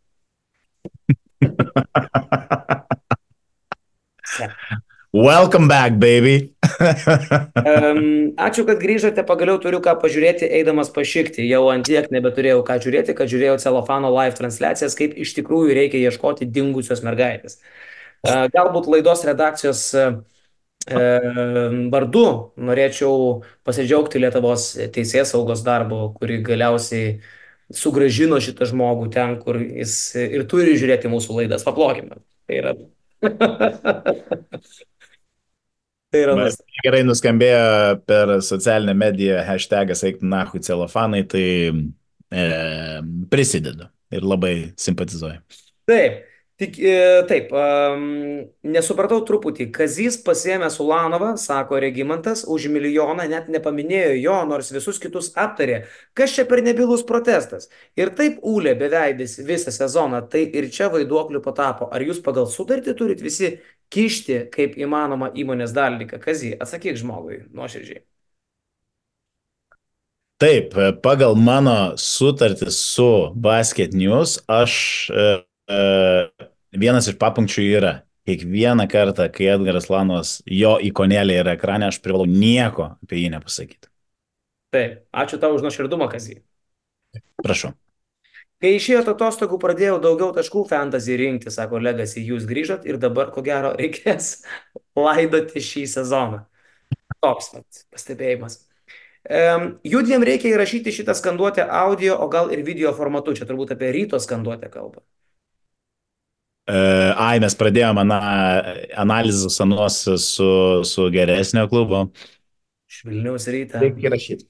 [5.15, 6.55] Welcome back, baby.
[6.81, 11.45] um, ačiū, kad grįžote, pagaliau turiu ką pažiūrėti, eidamas pašykti.
[11.51, 16.01] Jau ant tiek nebeturėjau ką žiūrėti, kad žiūrėjau celofano live transliacijas, kaip iš tikrųjų reikia
[16.01, 17.59] ieškoti dingusios mergaitės.
[18.25, 20.17] Uh, galbūt laidos redakcijos uh,
[21.93, 22.25] vardu
[22.57, 27.19] norėčiau pasidžiaugti Lietuvos teisės saugos darbo, kuri galiausiai
[27.69, 31.69] sugražino šitą žmogų ten, kur jis ir turi žiūrėti mūsų laidas.
[31.69, 32.17] Paplokime.
[32.49, 32.75] Tai yra.
[36.13, 37.63] tai yra Mas gerai nuskambėjo
[38.09, 42.45] per socialinę mediją hashtagas eik nahui celofanai, tai e,
[43.33, 45.41] prisidedu ir labai simpatizuoju.
[45.89, 46.21] Taip,
[46.63, 48.05] tik, e, taip, um,
[48.75, 49.67] nesupratau truputį.
[49.75, 55.83] Kazys pasėmė Sulanovą, sako Regimantas, už milijoną net nepaminėjo jo, nors visus kitus aptarė.
[56.19, 57.69] Kas čia per nebilus protestas?
[57.99, 61.91] Ir taip ūlė beveidis visą sezoną, tai ir čia vaiduokliu patapo.
[61.91, 63.57] Ar jūs pagal sutartį turit visi
[63.93, 66.23] kišti kaip įmanoma įmonės dalininką?
[66.23, 68.07] Kazį, atsakyk žmogui, nuoširdžiai.
[70.43, 70.73] Taip,
[71.05, 74.73] pagal mano sutartį su Basket News, aš
[75.15, 75.27] e,
[75.71, 75.83] e,
[76.73, 77.93] vienas iš papunkčių yra,
[78.29, 83.91] kiekvieną kartą, kai Edgaras Lanovas, jo ikonėlė yra ekrane, aš privalau nieko apie jį nepasakyti.
[84.73, 86.39] Taip, ačiū tau už nuoširdumą, Kazį.
[87.43, 87.75] Prašau.
[88.63, 93.43] Kai išėjote atostogų, pradėjau daugiau taškų fantasy rinkti, sako Legacy, jūs grįžot ir dabar, ko
[93.43, 94.37] gero, reikės
[94.97, 96.45] laidoti šį sezoną.
[97.23, 98.61] Toks vat, pastebėjimas.
[99.23, 103.35] Um, Judviem reikia įrašyti šitą skanduotę audio, o gal ir video formatu.
[103.39, 105.03] Čia turbūt apie ryto skanduotę kalba.
[106.71, 106.79] E,
[107.19, 108.21] ai, mes pradėjome ana,
[109.03, 110.49] analizę senos su,
[110.87, 112.07] su geresnio klubo.
[112.93, 113.83] Švilniaus rytą.
[113.83, 114.47] Reikia įrašyti.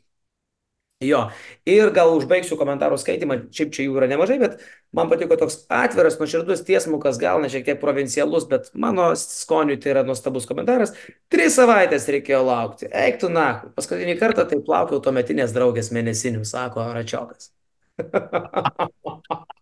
[1.02, 1.22] Jo,
[1.66, 4.60] ir gal užbaigsiu komentarų skaitimą, šiaip čia jų yra nemažai, bet
[4.94, 9.96] man patiko toks atviras, nuoširdus tiesmukas, gal ne šiek tiek provincialus, bet mano skoniui tai
[9.96, 10.94] yra nuostabus komentaras.
[11.32, 12.90] Tris savaitės reikėjo laukti.
[13.02, 17.50] Eiktų na, paskutinį kartą taip laukiau to metinės draugės mėnesinių, sako Račiokas.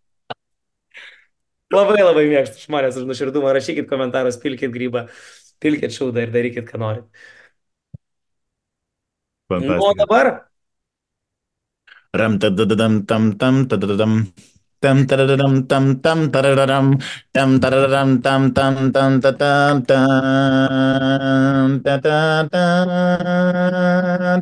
[1.74, 5.06] labai labai mėgstu žmonės už nuoširdumą, rašykit komentarus, pilkit grybą,
[5.62, 7.26] pilkit šaudą ir darykit, ką norit.
[9.50, 10.50] Nu, o dabar
[12.12, 14.26] Ram tadadam tam tam tadadam.
[14.82, 16.98] Tam tadadam tam tam tadadam.
[17.32, 22.18] Tam tadadam tam tam tam ta tam tam ta ta
[22.50, 22.66] ta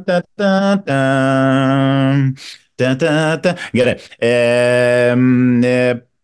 [0.07, 0.51] ta ta
[0.87, 2.35] tam.
[2.79, 3.51] Ta, ta, ta.
[3.75, 3.99] Gerai.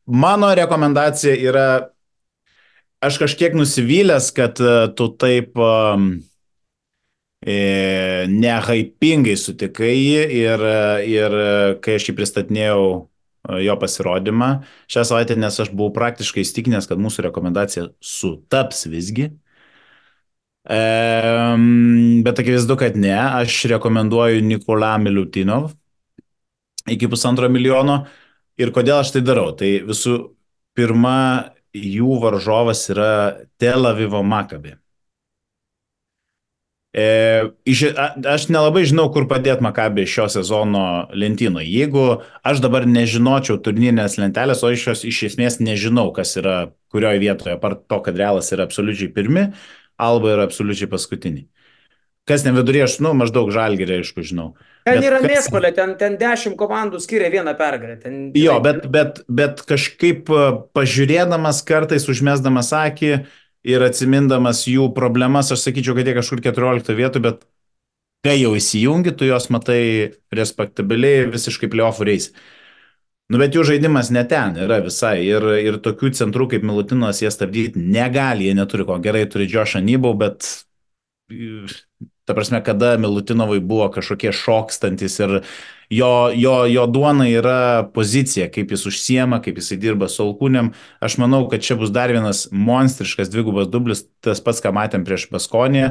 [0.06, 1.66] E, e, mano rekomendacija yra,
[3.00, 4.60] aš kažkiek nusivylęs, kad
[4.96, 6.14] tu taip um,
[7.44, 10.62] E, nehaipingai sutikai jį ir,
[11.04, 11.34] ir
[11.84, 14.48] kai aš jį pristatinėjau e, jo pasirodymą
[14.88, 19.28] šią savaitę, nes aš buvau praktiškai įstikinęs, kad mūsų rekomendacija sutaps visgi.
[20.64, 20.80] E,
[22.24, 23.12] bet akivaizdu, kad ne.
[23.12, 25.74] Aš rekomenduoju Nikolą Miliutinov
[26.88, 28.06] iki pusantro milijono.
[28.60, 29.50] Ir kodėl aš tai darau?
[29.58, 30.14] Tai visų
[30.78, 33.10] pirma, jų varžovas yra
[33.58, 34.76] Tel Avivo Makabi.
[36.94, 37.06] E,
[37.66, 41.66] iš, a, aš nelabai žinau, kur padėti Makabį šio sezono lentynoje.
[41.66, 42.04] Jeigu
[42.46, 47.56] aš dabar nežinočiau turnyrinės lentelės, o iš jos iš esmės nežinau, kas yra kurioje vietoje,
[47.58, 49.48] apart to, kad Realas yra absoliučiai pirmi,
[49.98, 51.48] Alba yra absoliučiai paskutiniai.
[52.24, 54.54] Kas ne vidurė, aš, nu, maždaug žalgerį, aišku, žinau.
[54.88, 55.28] Ten bet yra kas...
[55.28, 57.98] mėskolė, ten, ten dešimt komandų skiria vieną pergalę.
[58.00, 58.20] Ten...
[58.38, 60.30] Jo, bet, bet, bet kažkaip
[60.76, 63.18] pažiūrėdamas kartais, užmesdamas akį,
[63.64, 67.46] ir atsimindamas jų problemas, aš sakyčiau, kad jie kažkur 14 vietų, bet
[68.24, 69.80] kai jau įsijungi, tu juos matai
[70.34, 72.30] respektabiliai visiškai playoffų reis.
[73.32, 75.16] Nu, bet jų žaidimas ne ten yra visai.
[75.24, 78.98] Ir, ir tokių centrų kaip Milutinas jie stabdyti negali, jie neturi ko.
[79.04, 80.44] Gerai, turi Džošą Nybau, bet
[82.24, 85.40] ta prasme, kada Milutinovai buvo kažkokie šokstantis ir
[85.92, 90.72] jo, jo, jo duona yra pozicija, kaip jis užsiema, kaip jisai dirba su alkūnėm.
[91.04, 95.28] Aš manau, kad čia bus dar vienas monstriškas dvigubas dublis, tas pats, ką matėm prieš
[95.34, 95.90] Baskonį.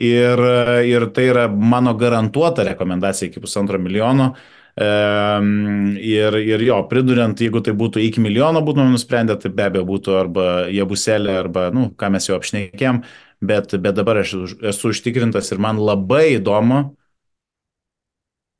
[0.00, 0.40] Ir,
[0.86, 4.32] ir tai yra mano garantuota rekomendacija iki pusantro milijono.
[4.80, 10.14] Ir, ir jo, priduriant, jeigu tai būtų iki milijono būtume nusprendę, tai be abejo būtų
[10.16, 13.02] arba Jebuselė, arba, nu, ką mes jau apšnekėm,
[13.40, 14.36] bet, bet dabar aš
[14.72, 16.90] esu užtikrintas ir man labai įdomu,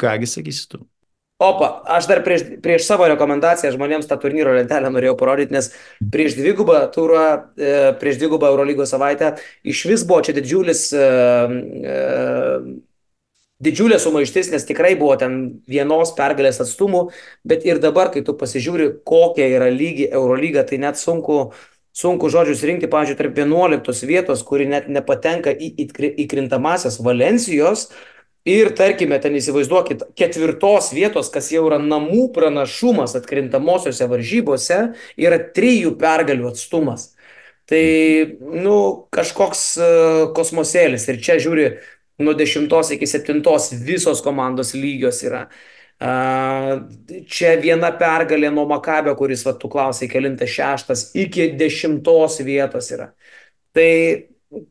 [0.00, 0.86] Kągi sakysi tu?
[1.40, 5.70] Opa, aš dar prieš, prieš savo rekomendaciją žmonėms tą turnyro lentelę norėjau parodyti, nes
[6.12, 7.24] prieš dvigubą turą,
[7.56, 9.32] e, prieš dvigubą Eurolygos savaitę
[9.64, 11.06] iš vis buvo čia didžiulis, e,
[11.94, 11.96] e,
[13.64, 15.38] didžiulė sumaištis, nes tikrai buvo ten
[15.68, 17.06] vienos pergalės atstumų,
[17.48, 21.54] bet ir dabar, kai tu pasižiūri, kokia yra lygi Eurolyga, tai net sunku,
[21.96, 25.72] sunku žodžius rinkti, pavyzdžiui, tarp 11 vietos, kuri net nepatenka į
[26.26, 27.88] įkrintamasias Valencijos,
[28.48, 34.78] Ir tarkime, ten įsivaizduokit, ketvirtos vietos, kas jau yra namų pranašumas atkrintamosiose varžybose,
[35.20, 37.10] yra trijų pergalių atstumas.
[37.68, 37.82] Tai,
[38.40, 38.76] nu,
[39.12, 39.90] kažkoks e,
[40.34, 41.04] kosmosėlis.
[41.12, 41.66] Ir čia žiūri,
[42.24, 43.44] nuo 10 iki 7
[43.84, 45.50] visos komandos lygios yra.
[46.00, 53.10] Čia viena pergalė nuo Makabio, kuris, va, tu klausai, kelintas šeštas, iki dešimtos vietos yra.
[53.76, 53.90] Tai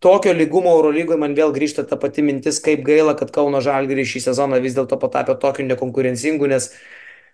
[0.02, 4.24] tokio lygumo Eurolygoje man vėl grįžta ta pati mintis, kaip gaila, kad Kauno Žalgiris šį
[4.26, 6.72] sezoną vis dėlto patapė tokiu nekonkurencingu, nes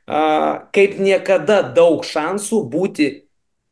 [0.05, 3.09] a, kaip niekada daug šansų būti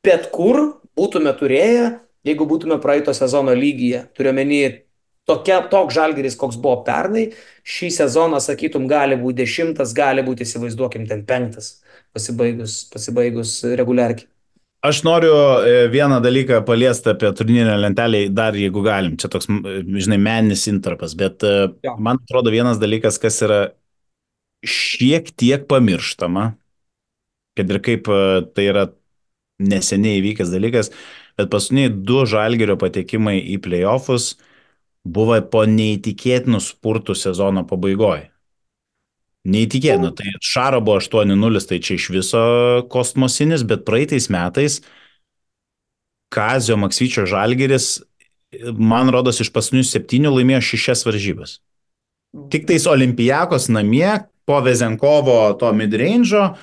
[0.08, 4.06] bet kur būtume turėję, jeigu būtume praeito sezono lygyje.
[4.16, 4.64] Turiuomenį
[5.30, 7.30] tokia, toks žalgeris, koks buvo pernai,
[7.68, 11.78] šį sezoną, sakytum, gali būti dešimtas, gali būti, įsivaizduokim, ten penktas,
[12.16, 14.30] pasibaigus, pasibaigus reguliarkiai.
[14.84, 15.32] Aš noriu
[15.64, 19.14] e, vieną dalyką paliesti apie turnyrinę lentelę, dar jeigu galim.
[19.16, 21.96] Čia toks, žinai, meninis intarpas, bet e, Jo.
[22.04, 23.62] man atrodo vienas dalykas, kas yra
[24.68, 26.50] šiek tiek pamirštama,
[27.56, 28.20] kad ir kaip e,
[28.52, 28.90] tai yra
[29.64, 30.92] neseniai įvykęs dalykas,
[31.40, 34.34] bet paskutiniai du žalgerio patekimai į playoffus
[35.04, 38.30] buvo po neįtikėtinų spurtų sezono pabaigoje.
[39.44, 42.44] Neįtikėtina, tai Šaro buvo 8-0, tai čia iš viso
[42.92, 44.80] kosmosinis, bet praeitais metais
[46.32, 47.98] Kazio Maksvyčio Žalgeris,
[48.80, 51.58] man rodos, iš paskutinių septynių laimėjo šešias varžybas.
[52.54, 56.54] Tik tais Olimpijakos namie po Vezenkovo to midrange'o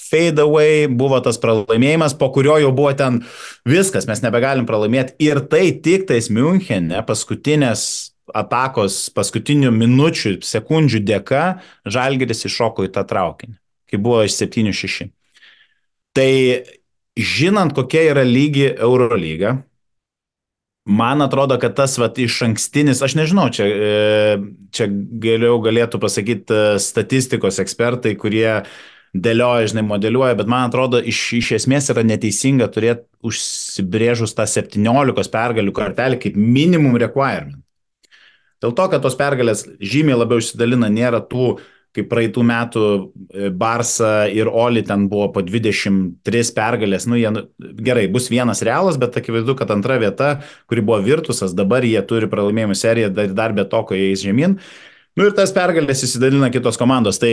[0.00, 3.20] fade away buvo tas pralaimėjimas, po kurio jau buvo ten
[3.68, 5.16] viskas, mes nebegalim pralaimėti.
[5.22, 7.84] Ir tai tik tais Münchene paskutinės
[8.36, 11.44] atakos, paskutinių minučių, sekundžių dėka
[11.88, 13.56] Žalgeris iššoko į tą traukinį,
[13.90, 15.10] kai buvo iš 7-6.
[16.16, 16.30] Tai
[17.18, 19.58] žinant, kokia yra lygi Eurolyga,
[20.90, 24.38] man atrodo, kad tas vat, iš ankstinis, aš nežinau, čia, e,
[24.74, 24.88] čia
[25.22, 28.62] geriau galėtų pasakyti e, statistikos ekspertai, kurie
[29.14, 35.32] dėlioja, žinai, modeliuoja, bet man atrodo, iš, iš esmės yra neteisinga turėti užsibrėžus tą 17
[35.32, 37.58] pergalių kartelį kaip minimum requirement.
[38.60, 41.54] Dėl to, kad tos pergalės žymiai labiau išsidalina, nėra tų,
[41.96, 47.46] kaip praeitų metų e, Barsa ir Oli ten buvo po 23 pergalės, nu jie, nu,
[47.82, 50.36] gerai, bus vienas realas, bet akivaizdu, kad antra vieta,
[50.70, 54.22] kuri buvo Virtusas, dabar jie turi pralaimėjimų seriją dar, dar be to, ko jie eis
[54.22, 54.60] žemyn.
[55.18, 57.18] Nu ir tas pergalės įsidalina kitos komandos.
[57.18, 57.32] Tai,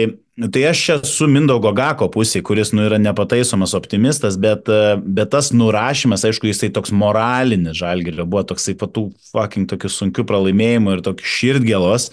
[0.53, 4.71] tai aš čia su Mindaugo Gako pusė, kuris nu, yra nepataisomas optimistas, bet,
[5.05, 10.97] bet tas nurašymas, aišku, jisai toks moralinis žalgerio, buvo toksai patų fucking tokių sunkių pralaimėjimų
[10.97, 12.09] ir tokių širdgėlos.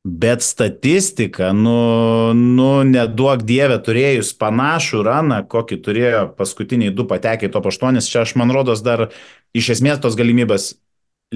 [0.00, 7.52] Bet statistika, nu, nu, neduok dievę turėjus panašų raną, kokį turėjo paskutiniai du patekę į
[7.52, 9.10] top 8, čia aš man rodos dar
[9.52, 10.72] iš esmės tos galimybės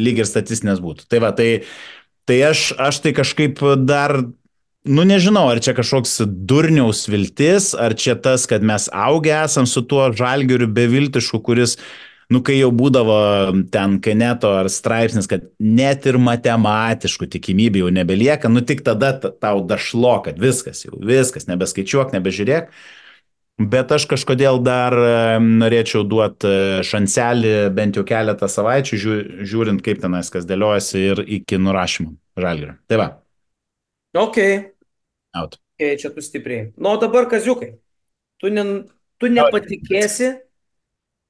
[0.01, 1.05] lyg ir statistinės būtų.
[1.13, 1.51] Tai va, tai,
[2.29, 4.17] tai aš, aš tai kažkaip dar,
[4.85, 9.85] nu nežinau, ar čia kažkoks durniaus viltis, ar čia tas, kad mes augę esam su
[9.89, 11.79] tuo žalgiriu beviltišku, kuris
[12.33, 13.19] nu, kai jau būdavo
[13.73, 19.61] ten kaneto ar straipsnis, kad net ir matematiškų tikimybių jau nebelieka, nu tik tada tau
[19.69, 22.73] dašlo, kad viskas jau, viskas, nebeskaičiuok, nebežiūrėk.
[23.55, 24.95] Bet aš kažkodėl dar
[25.39, 28.99] norėčiau duoti šanselį bent jau keletą savaičių,
[29.47, 32.75] žiūrint, kaip ten viskas dėliojasi ir iki nurašymo žalgirio.
[32.91, 33.07] Tai va.
[34.19, 34.41] Ok.
[35.39, 35.61] Out.
[35.79, 36.73] Ok, čia tu stipriai.
[36.75, 37.77] Nu, o dabar kaziukai.
[38.43, 38.65] Tu, ne,
[39.23, 40.33] tu nepatikėsi,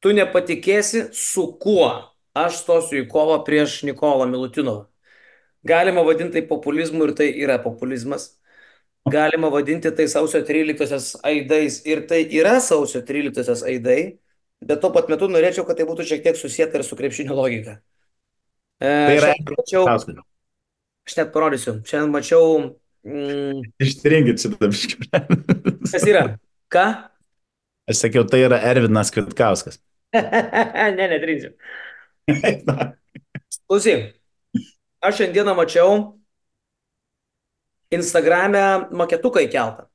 [0.01, 1.89] tu nepatikėsi, su kuo
[2.37, 4.87] aš stosiu į kovą prieš Nikolą Milutinovą.
[5.65, 8.35] Galima vadinti tai populizmu ir tai yra populizmas.
[9.05, 14.17] Galima vadinti tai sausio 13 aidais ir tai yra sausio 13 aidai,
[14.65, 17.79] bet tuo pat metu norėčiau, kad tai būtų šiek tiek susijęta ir su krepšinio logika.
[18.81, 19.35] E, Tai yra.
[19.53, 19.85] mačiau,
[21.05, 22.47] aš net parodysiu, šiandien mačiau,
[23.05, 25.11] mm, Ištrinkit šitą biškį.
[25.93, 26.25] kas yra,
[26.73, 26.87] ką?
[27.93, 29.83] Aš sakiau, tai yra Ervinas Kvitkauskas.
[30.97, 31.53] ne, netrinsiu.
[33.69, 34.15] Klausyk,
[35.05, 35.99] aš šiandieną mačiau
[37.95, 39.87] Instagram'e maketuką įkeltą.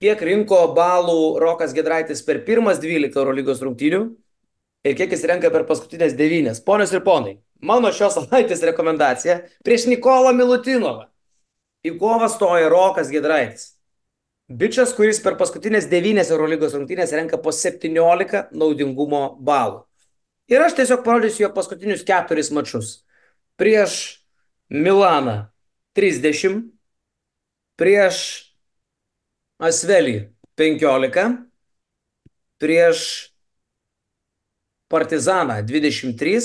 [0.00, 4.00] Kiek rinko balų Rokas Gedraitis per pirmas 12 Eurolygos rungtynių
[4.88, 6.62] ir kiek jis renka per paskutinės 9.
[6.64, 11.10] Ponios ir ponai, mano šios savaitės rekomendacija prieš Nikolą Milutinovą.
[11.84, 13.74] Į kovą stoja Rokas Gedraitis.
[14.50, 19.84] Bičias, kuris per paskutinės 9 Eurolygos rungtynės renka po 17 naudingumo balų.
[20.50, 22.88] Ir aš tiesiog parodysiu jo paskutinius keturis mačius.
[23.60, 23.94] Prieš
[24.72, 25.52] Milaną
[25.94, 26.64] 30,
[27.80, 28.20] prieš
[29.60, 31.34] Asvelį 15,
[32.60, 33.00] prieš
[34.90, 36.38] Partizaną 23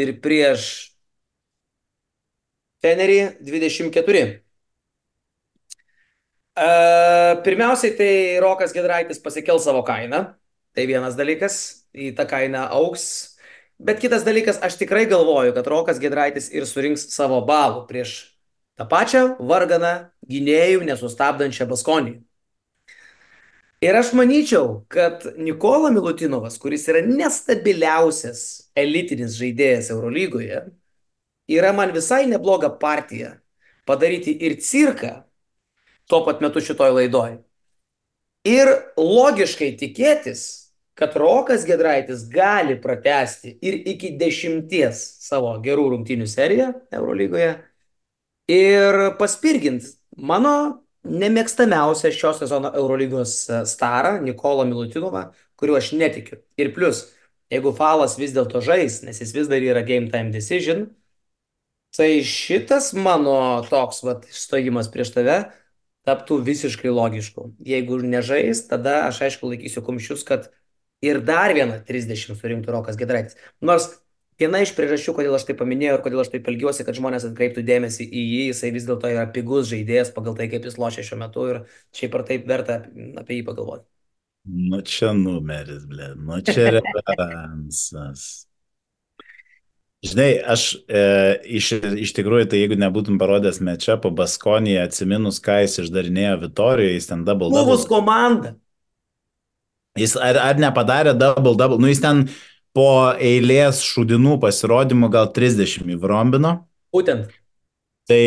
[0.00, 0.68] ir prieš
[2.82, 4.22] Fenerį 24.
[6.58, 6.68] E,
[7.44, 8.12] Pirmiausiai, tai
[8.42, 10.22] Rokas Gedraitis pasikel savo kainą.
[10.72, 11.58] Tai vienas dalykas,
[11.90, 13.34] į tą kainą auks.
[13.82, 18.37] Bet kitas dalykas, aš tikrai galvoju, kad Rokas Gedraitis ir surinks savo balų prieš
[18.78, 19.92] tą pačią varganą
[20.30, 22.18] gynėjų nesustabdančią Baskonį.
[23.82, 30.64] Ir aš manyčiau, kad Nikola Milutinovas, kuris yra nestabiliausias elitinis žaidėjas Eurolygoje,
[31.46, 33.36] yra man visai nebloga partija
[33.86, 35.12] padaryti ir cirką
[36.10, 37.38] tuo pat metu šitoj laidoj.
[38.48, 40.42] Ir logiškai tikėtis,
[40.98, 47.52] kad Rokas Gedraitis gali pratesti ir iki dešimties savo gerų rungtynių seriją Eurolygoje
[48.48, 49.84] ir paspirgint
[50.16, 53.34] mano nemėgstamiausią šio sezono Eurolygos
[53.70, 55.28] starą Nikolą Milutinovą,
[55.58, 56.40] kuriuo aš netikiu.
[56.60, 57.06] Ir plus,
[57.52, 60.88] jeigu Falas vis dėlto žais, nes jis vis dar yra game time decision,
[61.96, 65.38] tai šitas mano toks vat stojimas prieš tave
[66.08, 67.52] taptų visiškai logišku.
[67.64, 70.50] Jeigu nežais, tada aš aišku laikysiu kumščius, kad
[71.04, 73.36] ir dar vieną 30 surinktų Rokas Gedraitis.
[73.60, 73.90] Nors
[74.38, 77.64] viena iš priežasčių, kodėl aš tai paminėjau ir kodėl aš taip elgiuosi, kad žmonės atkreiptų
[77.66, 81.20] dėmesį į jį, jisai vis dėlto yra pigus žaidėjas pagal tai, kaip jis lošia šiuo
[81.20, 81.62] metu ir
[81.98, 82.82] šiaip ar taip verta
[83.20, 83.88] apie jį pagalvoti.
[84.48, 88.48] Nu čia numeris, blė, nu čia reveransas.
[90.06, 91.00] Žinai, aš e,
[91.58, 91.72] iš,
[92.06, 97.10] iš tikrųjų, tai jeigu nebūtum parodęs mečą po Baskoniją, atsiminus, ką jis išdarinėjo Vitorijoje, jis
[97.10, 97.50] ten double.
[97.50, 98.54] Buvus komanda.
[99.98, 102.28] Jis ar, ar nepadarė double double, nu jis ten
[102.78, 106.54] po eilės šudinų pasirodymų gal 30 įvrombino.
[106.94, 107.34] Būtent.
[108.08, 108.20] Tai,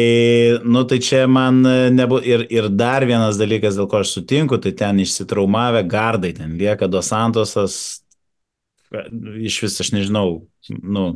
[0.68, 1.64] nu, tai čia man
[1.96, 2.20] nebuvo.
[2.28, 6.90] Ir, ir dar vienas dalykas, dėl ko aš sutinku, tai ten išsitraumavę gardai, ten lieka
[6.92, 7.78] Dos Santosas,
[9.42, 11.08] iš vis aš nežinau, nu,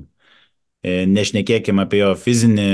[0.85, 2.69] nešnekėkime apie jo fizinį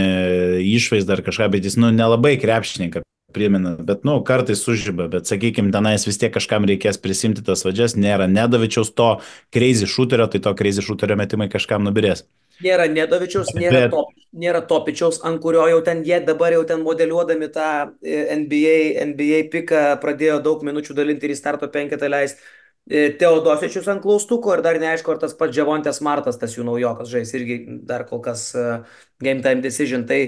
[0.78, 3.04] išvaizdą ar kažką, bet jis, nu, nelabai krepšininką
[3.34, 7.98] primena, bet, nu, kartais sužyba, bet, sakykime, tenais vis tiek kažkam reikės prisimti tas vadžias,
[8.00, 9.10] nėra Nedavičiaus to
[9.54, 12.26] crazy shooterio, tai to crazy shooterio metimai kažkam nubirės.
[12.62, 13.94] Nėra Nedavičiaus, nėra, bet...
[13.96, 17.70] top, nėra Topičiaus, ant kurio jau ten jie dabar jau ten modeliuodami tą
[18.02, 18.78] NBA,
[19.12, 22.44] NBA piką pradėjo daug minučių dalinti ir į starto penketą leisti.
[22.92, 27.30] Teodosičius ant klaustuko ir dar neaišku, ar tas pats Džiavontės Martas, tas jų naujokas žais,
[27.38, 28.82] irgi dar kol kas uh,
[29.22, 30.08] game time decision.
[30.10, 30.20] Tai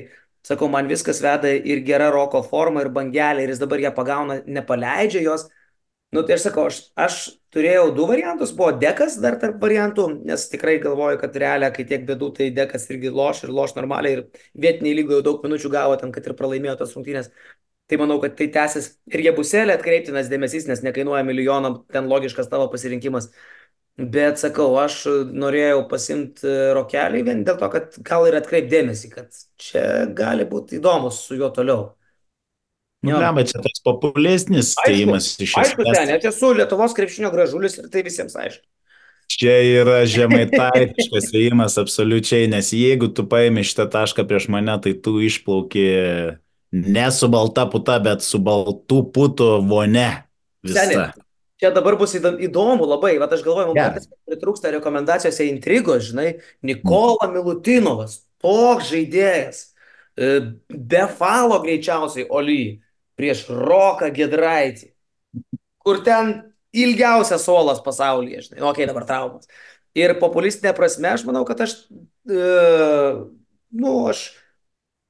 [0.47, 4.41] sakau, man viskas veda ir gera roko forma, ir bangelė, ir jis dabar ją pagauna,
[4.45, 5.47] nepaleidžia jos.
[6.13, 7.15] Nu, tai aš sakau, aš, aš
[7.55, 12.03] turėjau du variantus, buvo dekas dar tarp variantų, nes tikrai galvoju, kad realią, kai tiek
[12.05, 14.21] bėdų, tai dekas irgi loš ir loš normaliai ir
[14.53, 17.31] vietiniai lygoje daug minučių gavo ten, kad ir pralaimėjo tas rungtynės.
[17.89, 22.47] Tai manau, kad tai tęsis ir jie buselė atkreiptinas dėmesys, nes nekainuoja milijoną, ten logiškas
[22.51, 23.31] tavo pasirinkimas.
[23.93, 29.43] Bet sakau, aš norėjau pasimti rokelį vien dėl to, kad gal ir atkreip dėmesį, kad
[29.61, 29.83] čia
[30.17, 31.91] gali būti įdomus su juo toliau.
[33.03, 35.73] Nu, bet čia toks populesnis stėjimas iš esmės.
[35.75, 38.63] Aišku, ten, aš esu Lietuvos krepšinio gražulis ir tai visiems aišku.
[39.33, 45.19] Čia yra žemaitaitiškas ėjimas absoliučiai, nes jeigu tu paimi šitą tašką prieš mane, tai tu
[45.21, 45.85] išplauki
[46.73, 50.07] Ne su balta puta, bet su baltų putų vone.
[50.65, 51.11] Visa.
[51.63, 54.07] Čia dabar bus įdomu labai, bet aš galvoju, man yeah.
[54.27, 59.61] pritrūksta rekomendacijose intrigos, žinai, Nikola Milutinovas, toks žaidėjas,
[60.19, 60.33] e,
[60.67, 62.81] be falo greičiausiai Oli,
[63.15, 64.89] prieš Roką Gedraitį,
[65.87, 66.35] kur ten
[66.75, 69.47] ilgiausias suolas pasaulyje, žinai, nu, okei, okay, dabar traumas.
[69.95, 71.77] Ir populistinė prasme, aš manau, kad aš,
[72.27, 72.43] e,
[73.79, 74.25] nu, aš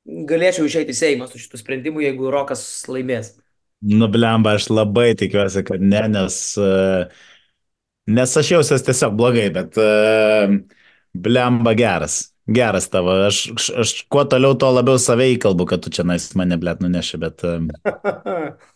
[0.05, 3.39] galėčiau išeiti į Seimą su šitų sprendimu, jeigu Rokas laimės.
[3.83, 6.67] Nublemba, aš labai tikiuosi, kad ne, nes, e,
[8.15, 10.53] nes aš jausiuosi tiesiog blogai, bet uh,
[11.13, 12.21] blemba geras.
[12.47, 13.45] Geras tavo, aš,
[13.79, 17.43] aš, kuo toliau, tuo labiau save įkalbu, kad tu čia nais mane blėt nuneši, bet...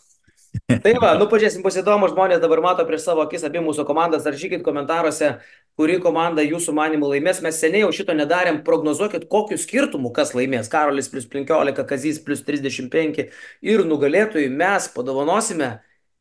[0.68, 4.26] Tai va, nu pažiūrėsim, bus įdomu, žmonės dabar mato prieš savo akis abi mūsų komandas,
[4.28, 5.38] rašykit komentaruose,
[5.80, 7.42] kuri komanda jūsų manimų laimės.
[7.46, 10.72] Mes seniai jau šito nedarėm, prognozuokit, kokiu skirtumu kas laimės.
[10.72, 13.28] Karolis plus 15, Kazys plus 35
[13.64, 15.72] ir nugalėtojui mes padovanosime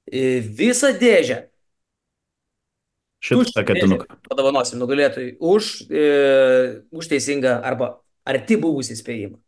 [0.06, 1.46] e, visą dėžę.
[3.26, 4.20] Šitą katinuką.
[4.28, 6.06] Padovanosim nugalėtojui už, e,
[6.94, 7.96] už teisingą arba
[8.28, 9.38] arti buvusį spėjimą.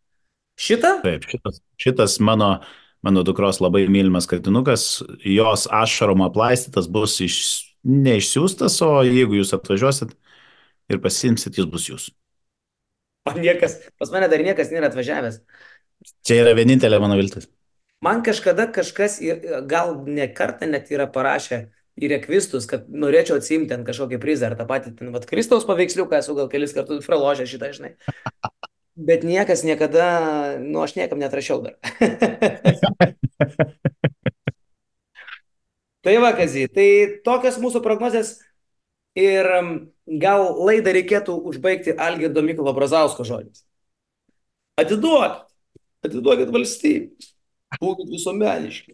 [0.59, 0.99] Šitą?
[1.05, 2.57] Taip, šitas, šitas mano
[3.03, 7.39] mano dukros labai mylimas katinukas, jos ašarom aplaistytas bus iš,
[7.89, 10.15] neišsiųstas, o jeigu jūs atvažiuosit
[10.91, 12.15] ir pasimsit, jis bus jūsų.
[13.29, 15.41] O niekas, pas mane dar niekas nėra atvažiavęs.
[16.27, 17.49] Čia yra vienintelė mano viltis.
[18.05, 19.19] Man kažkada kažkas,
[19.67, 21.67] gal ne kartą net yra parašę
[21.99, 26.21] į rekvistus, kad norėčiau atsimti ten kažkokį prizą ar tą patį, ten, vad, Kristaus paveiksliuką
[26.21, 27.97] esu gal kelis kartus praložęs šitą, žinai.
[28.99, 31.79] Bet niekas niekada, nu aš niekam netrašiau dar.
[36.03, 38.43] tai va, Kazy, tai tokios mūsų prognozės
[39.19, 39.49] Ir
[40.23, 43.65] gal laidą reikėtų užbaigti Algirdo Mykolo Brazausko žodžiais.
[44.79, 45.49] Atiduokit,
[46.07, 47.11] atiduokit valstybę,
[47.83, 48.93] būkit visuomeniški.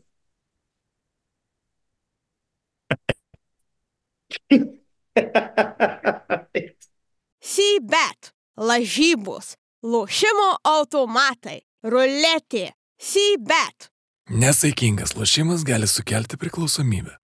[7.55, 9.46] Sybet, lažybos,
[9.85, 12.70] lošimo automatai, ruletė.
[13.05, 13.91] Sybet.
[14.30, 17.18] Nesaikingas lošimas gali sukelti priklausomybę.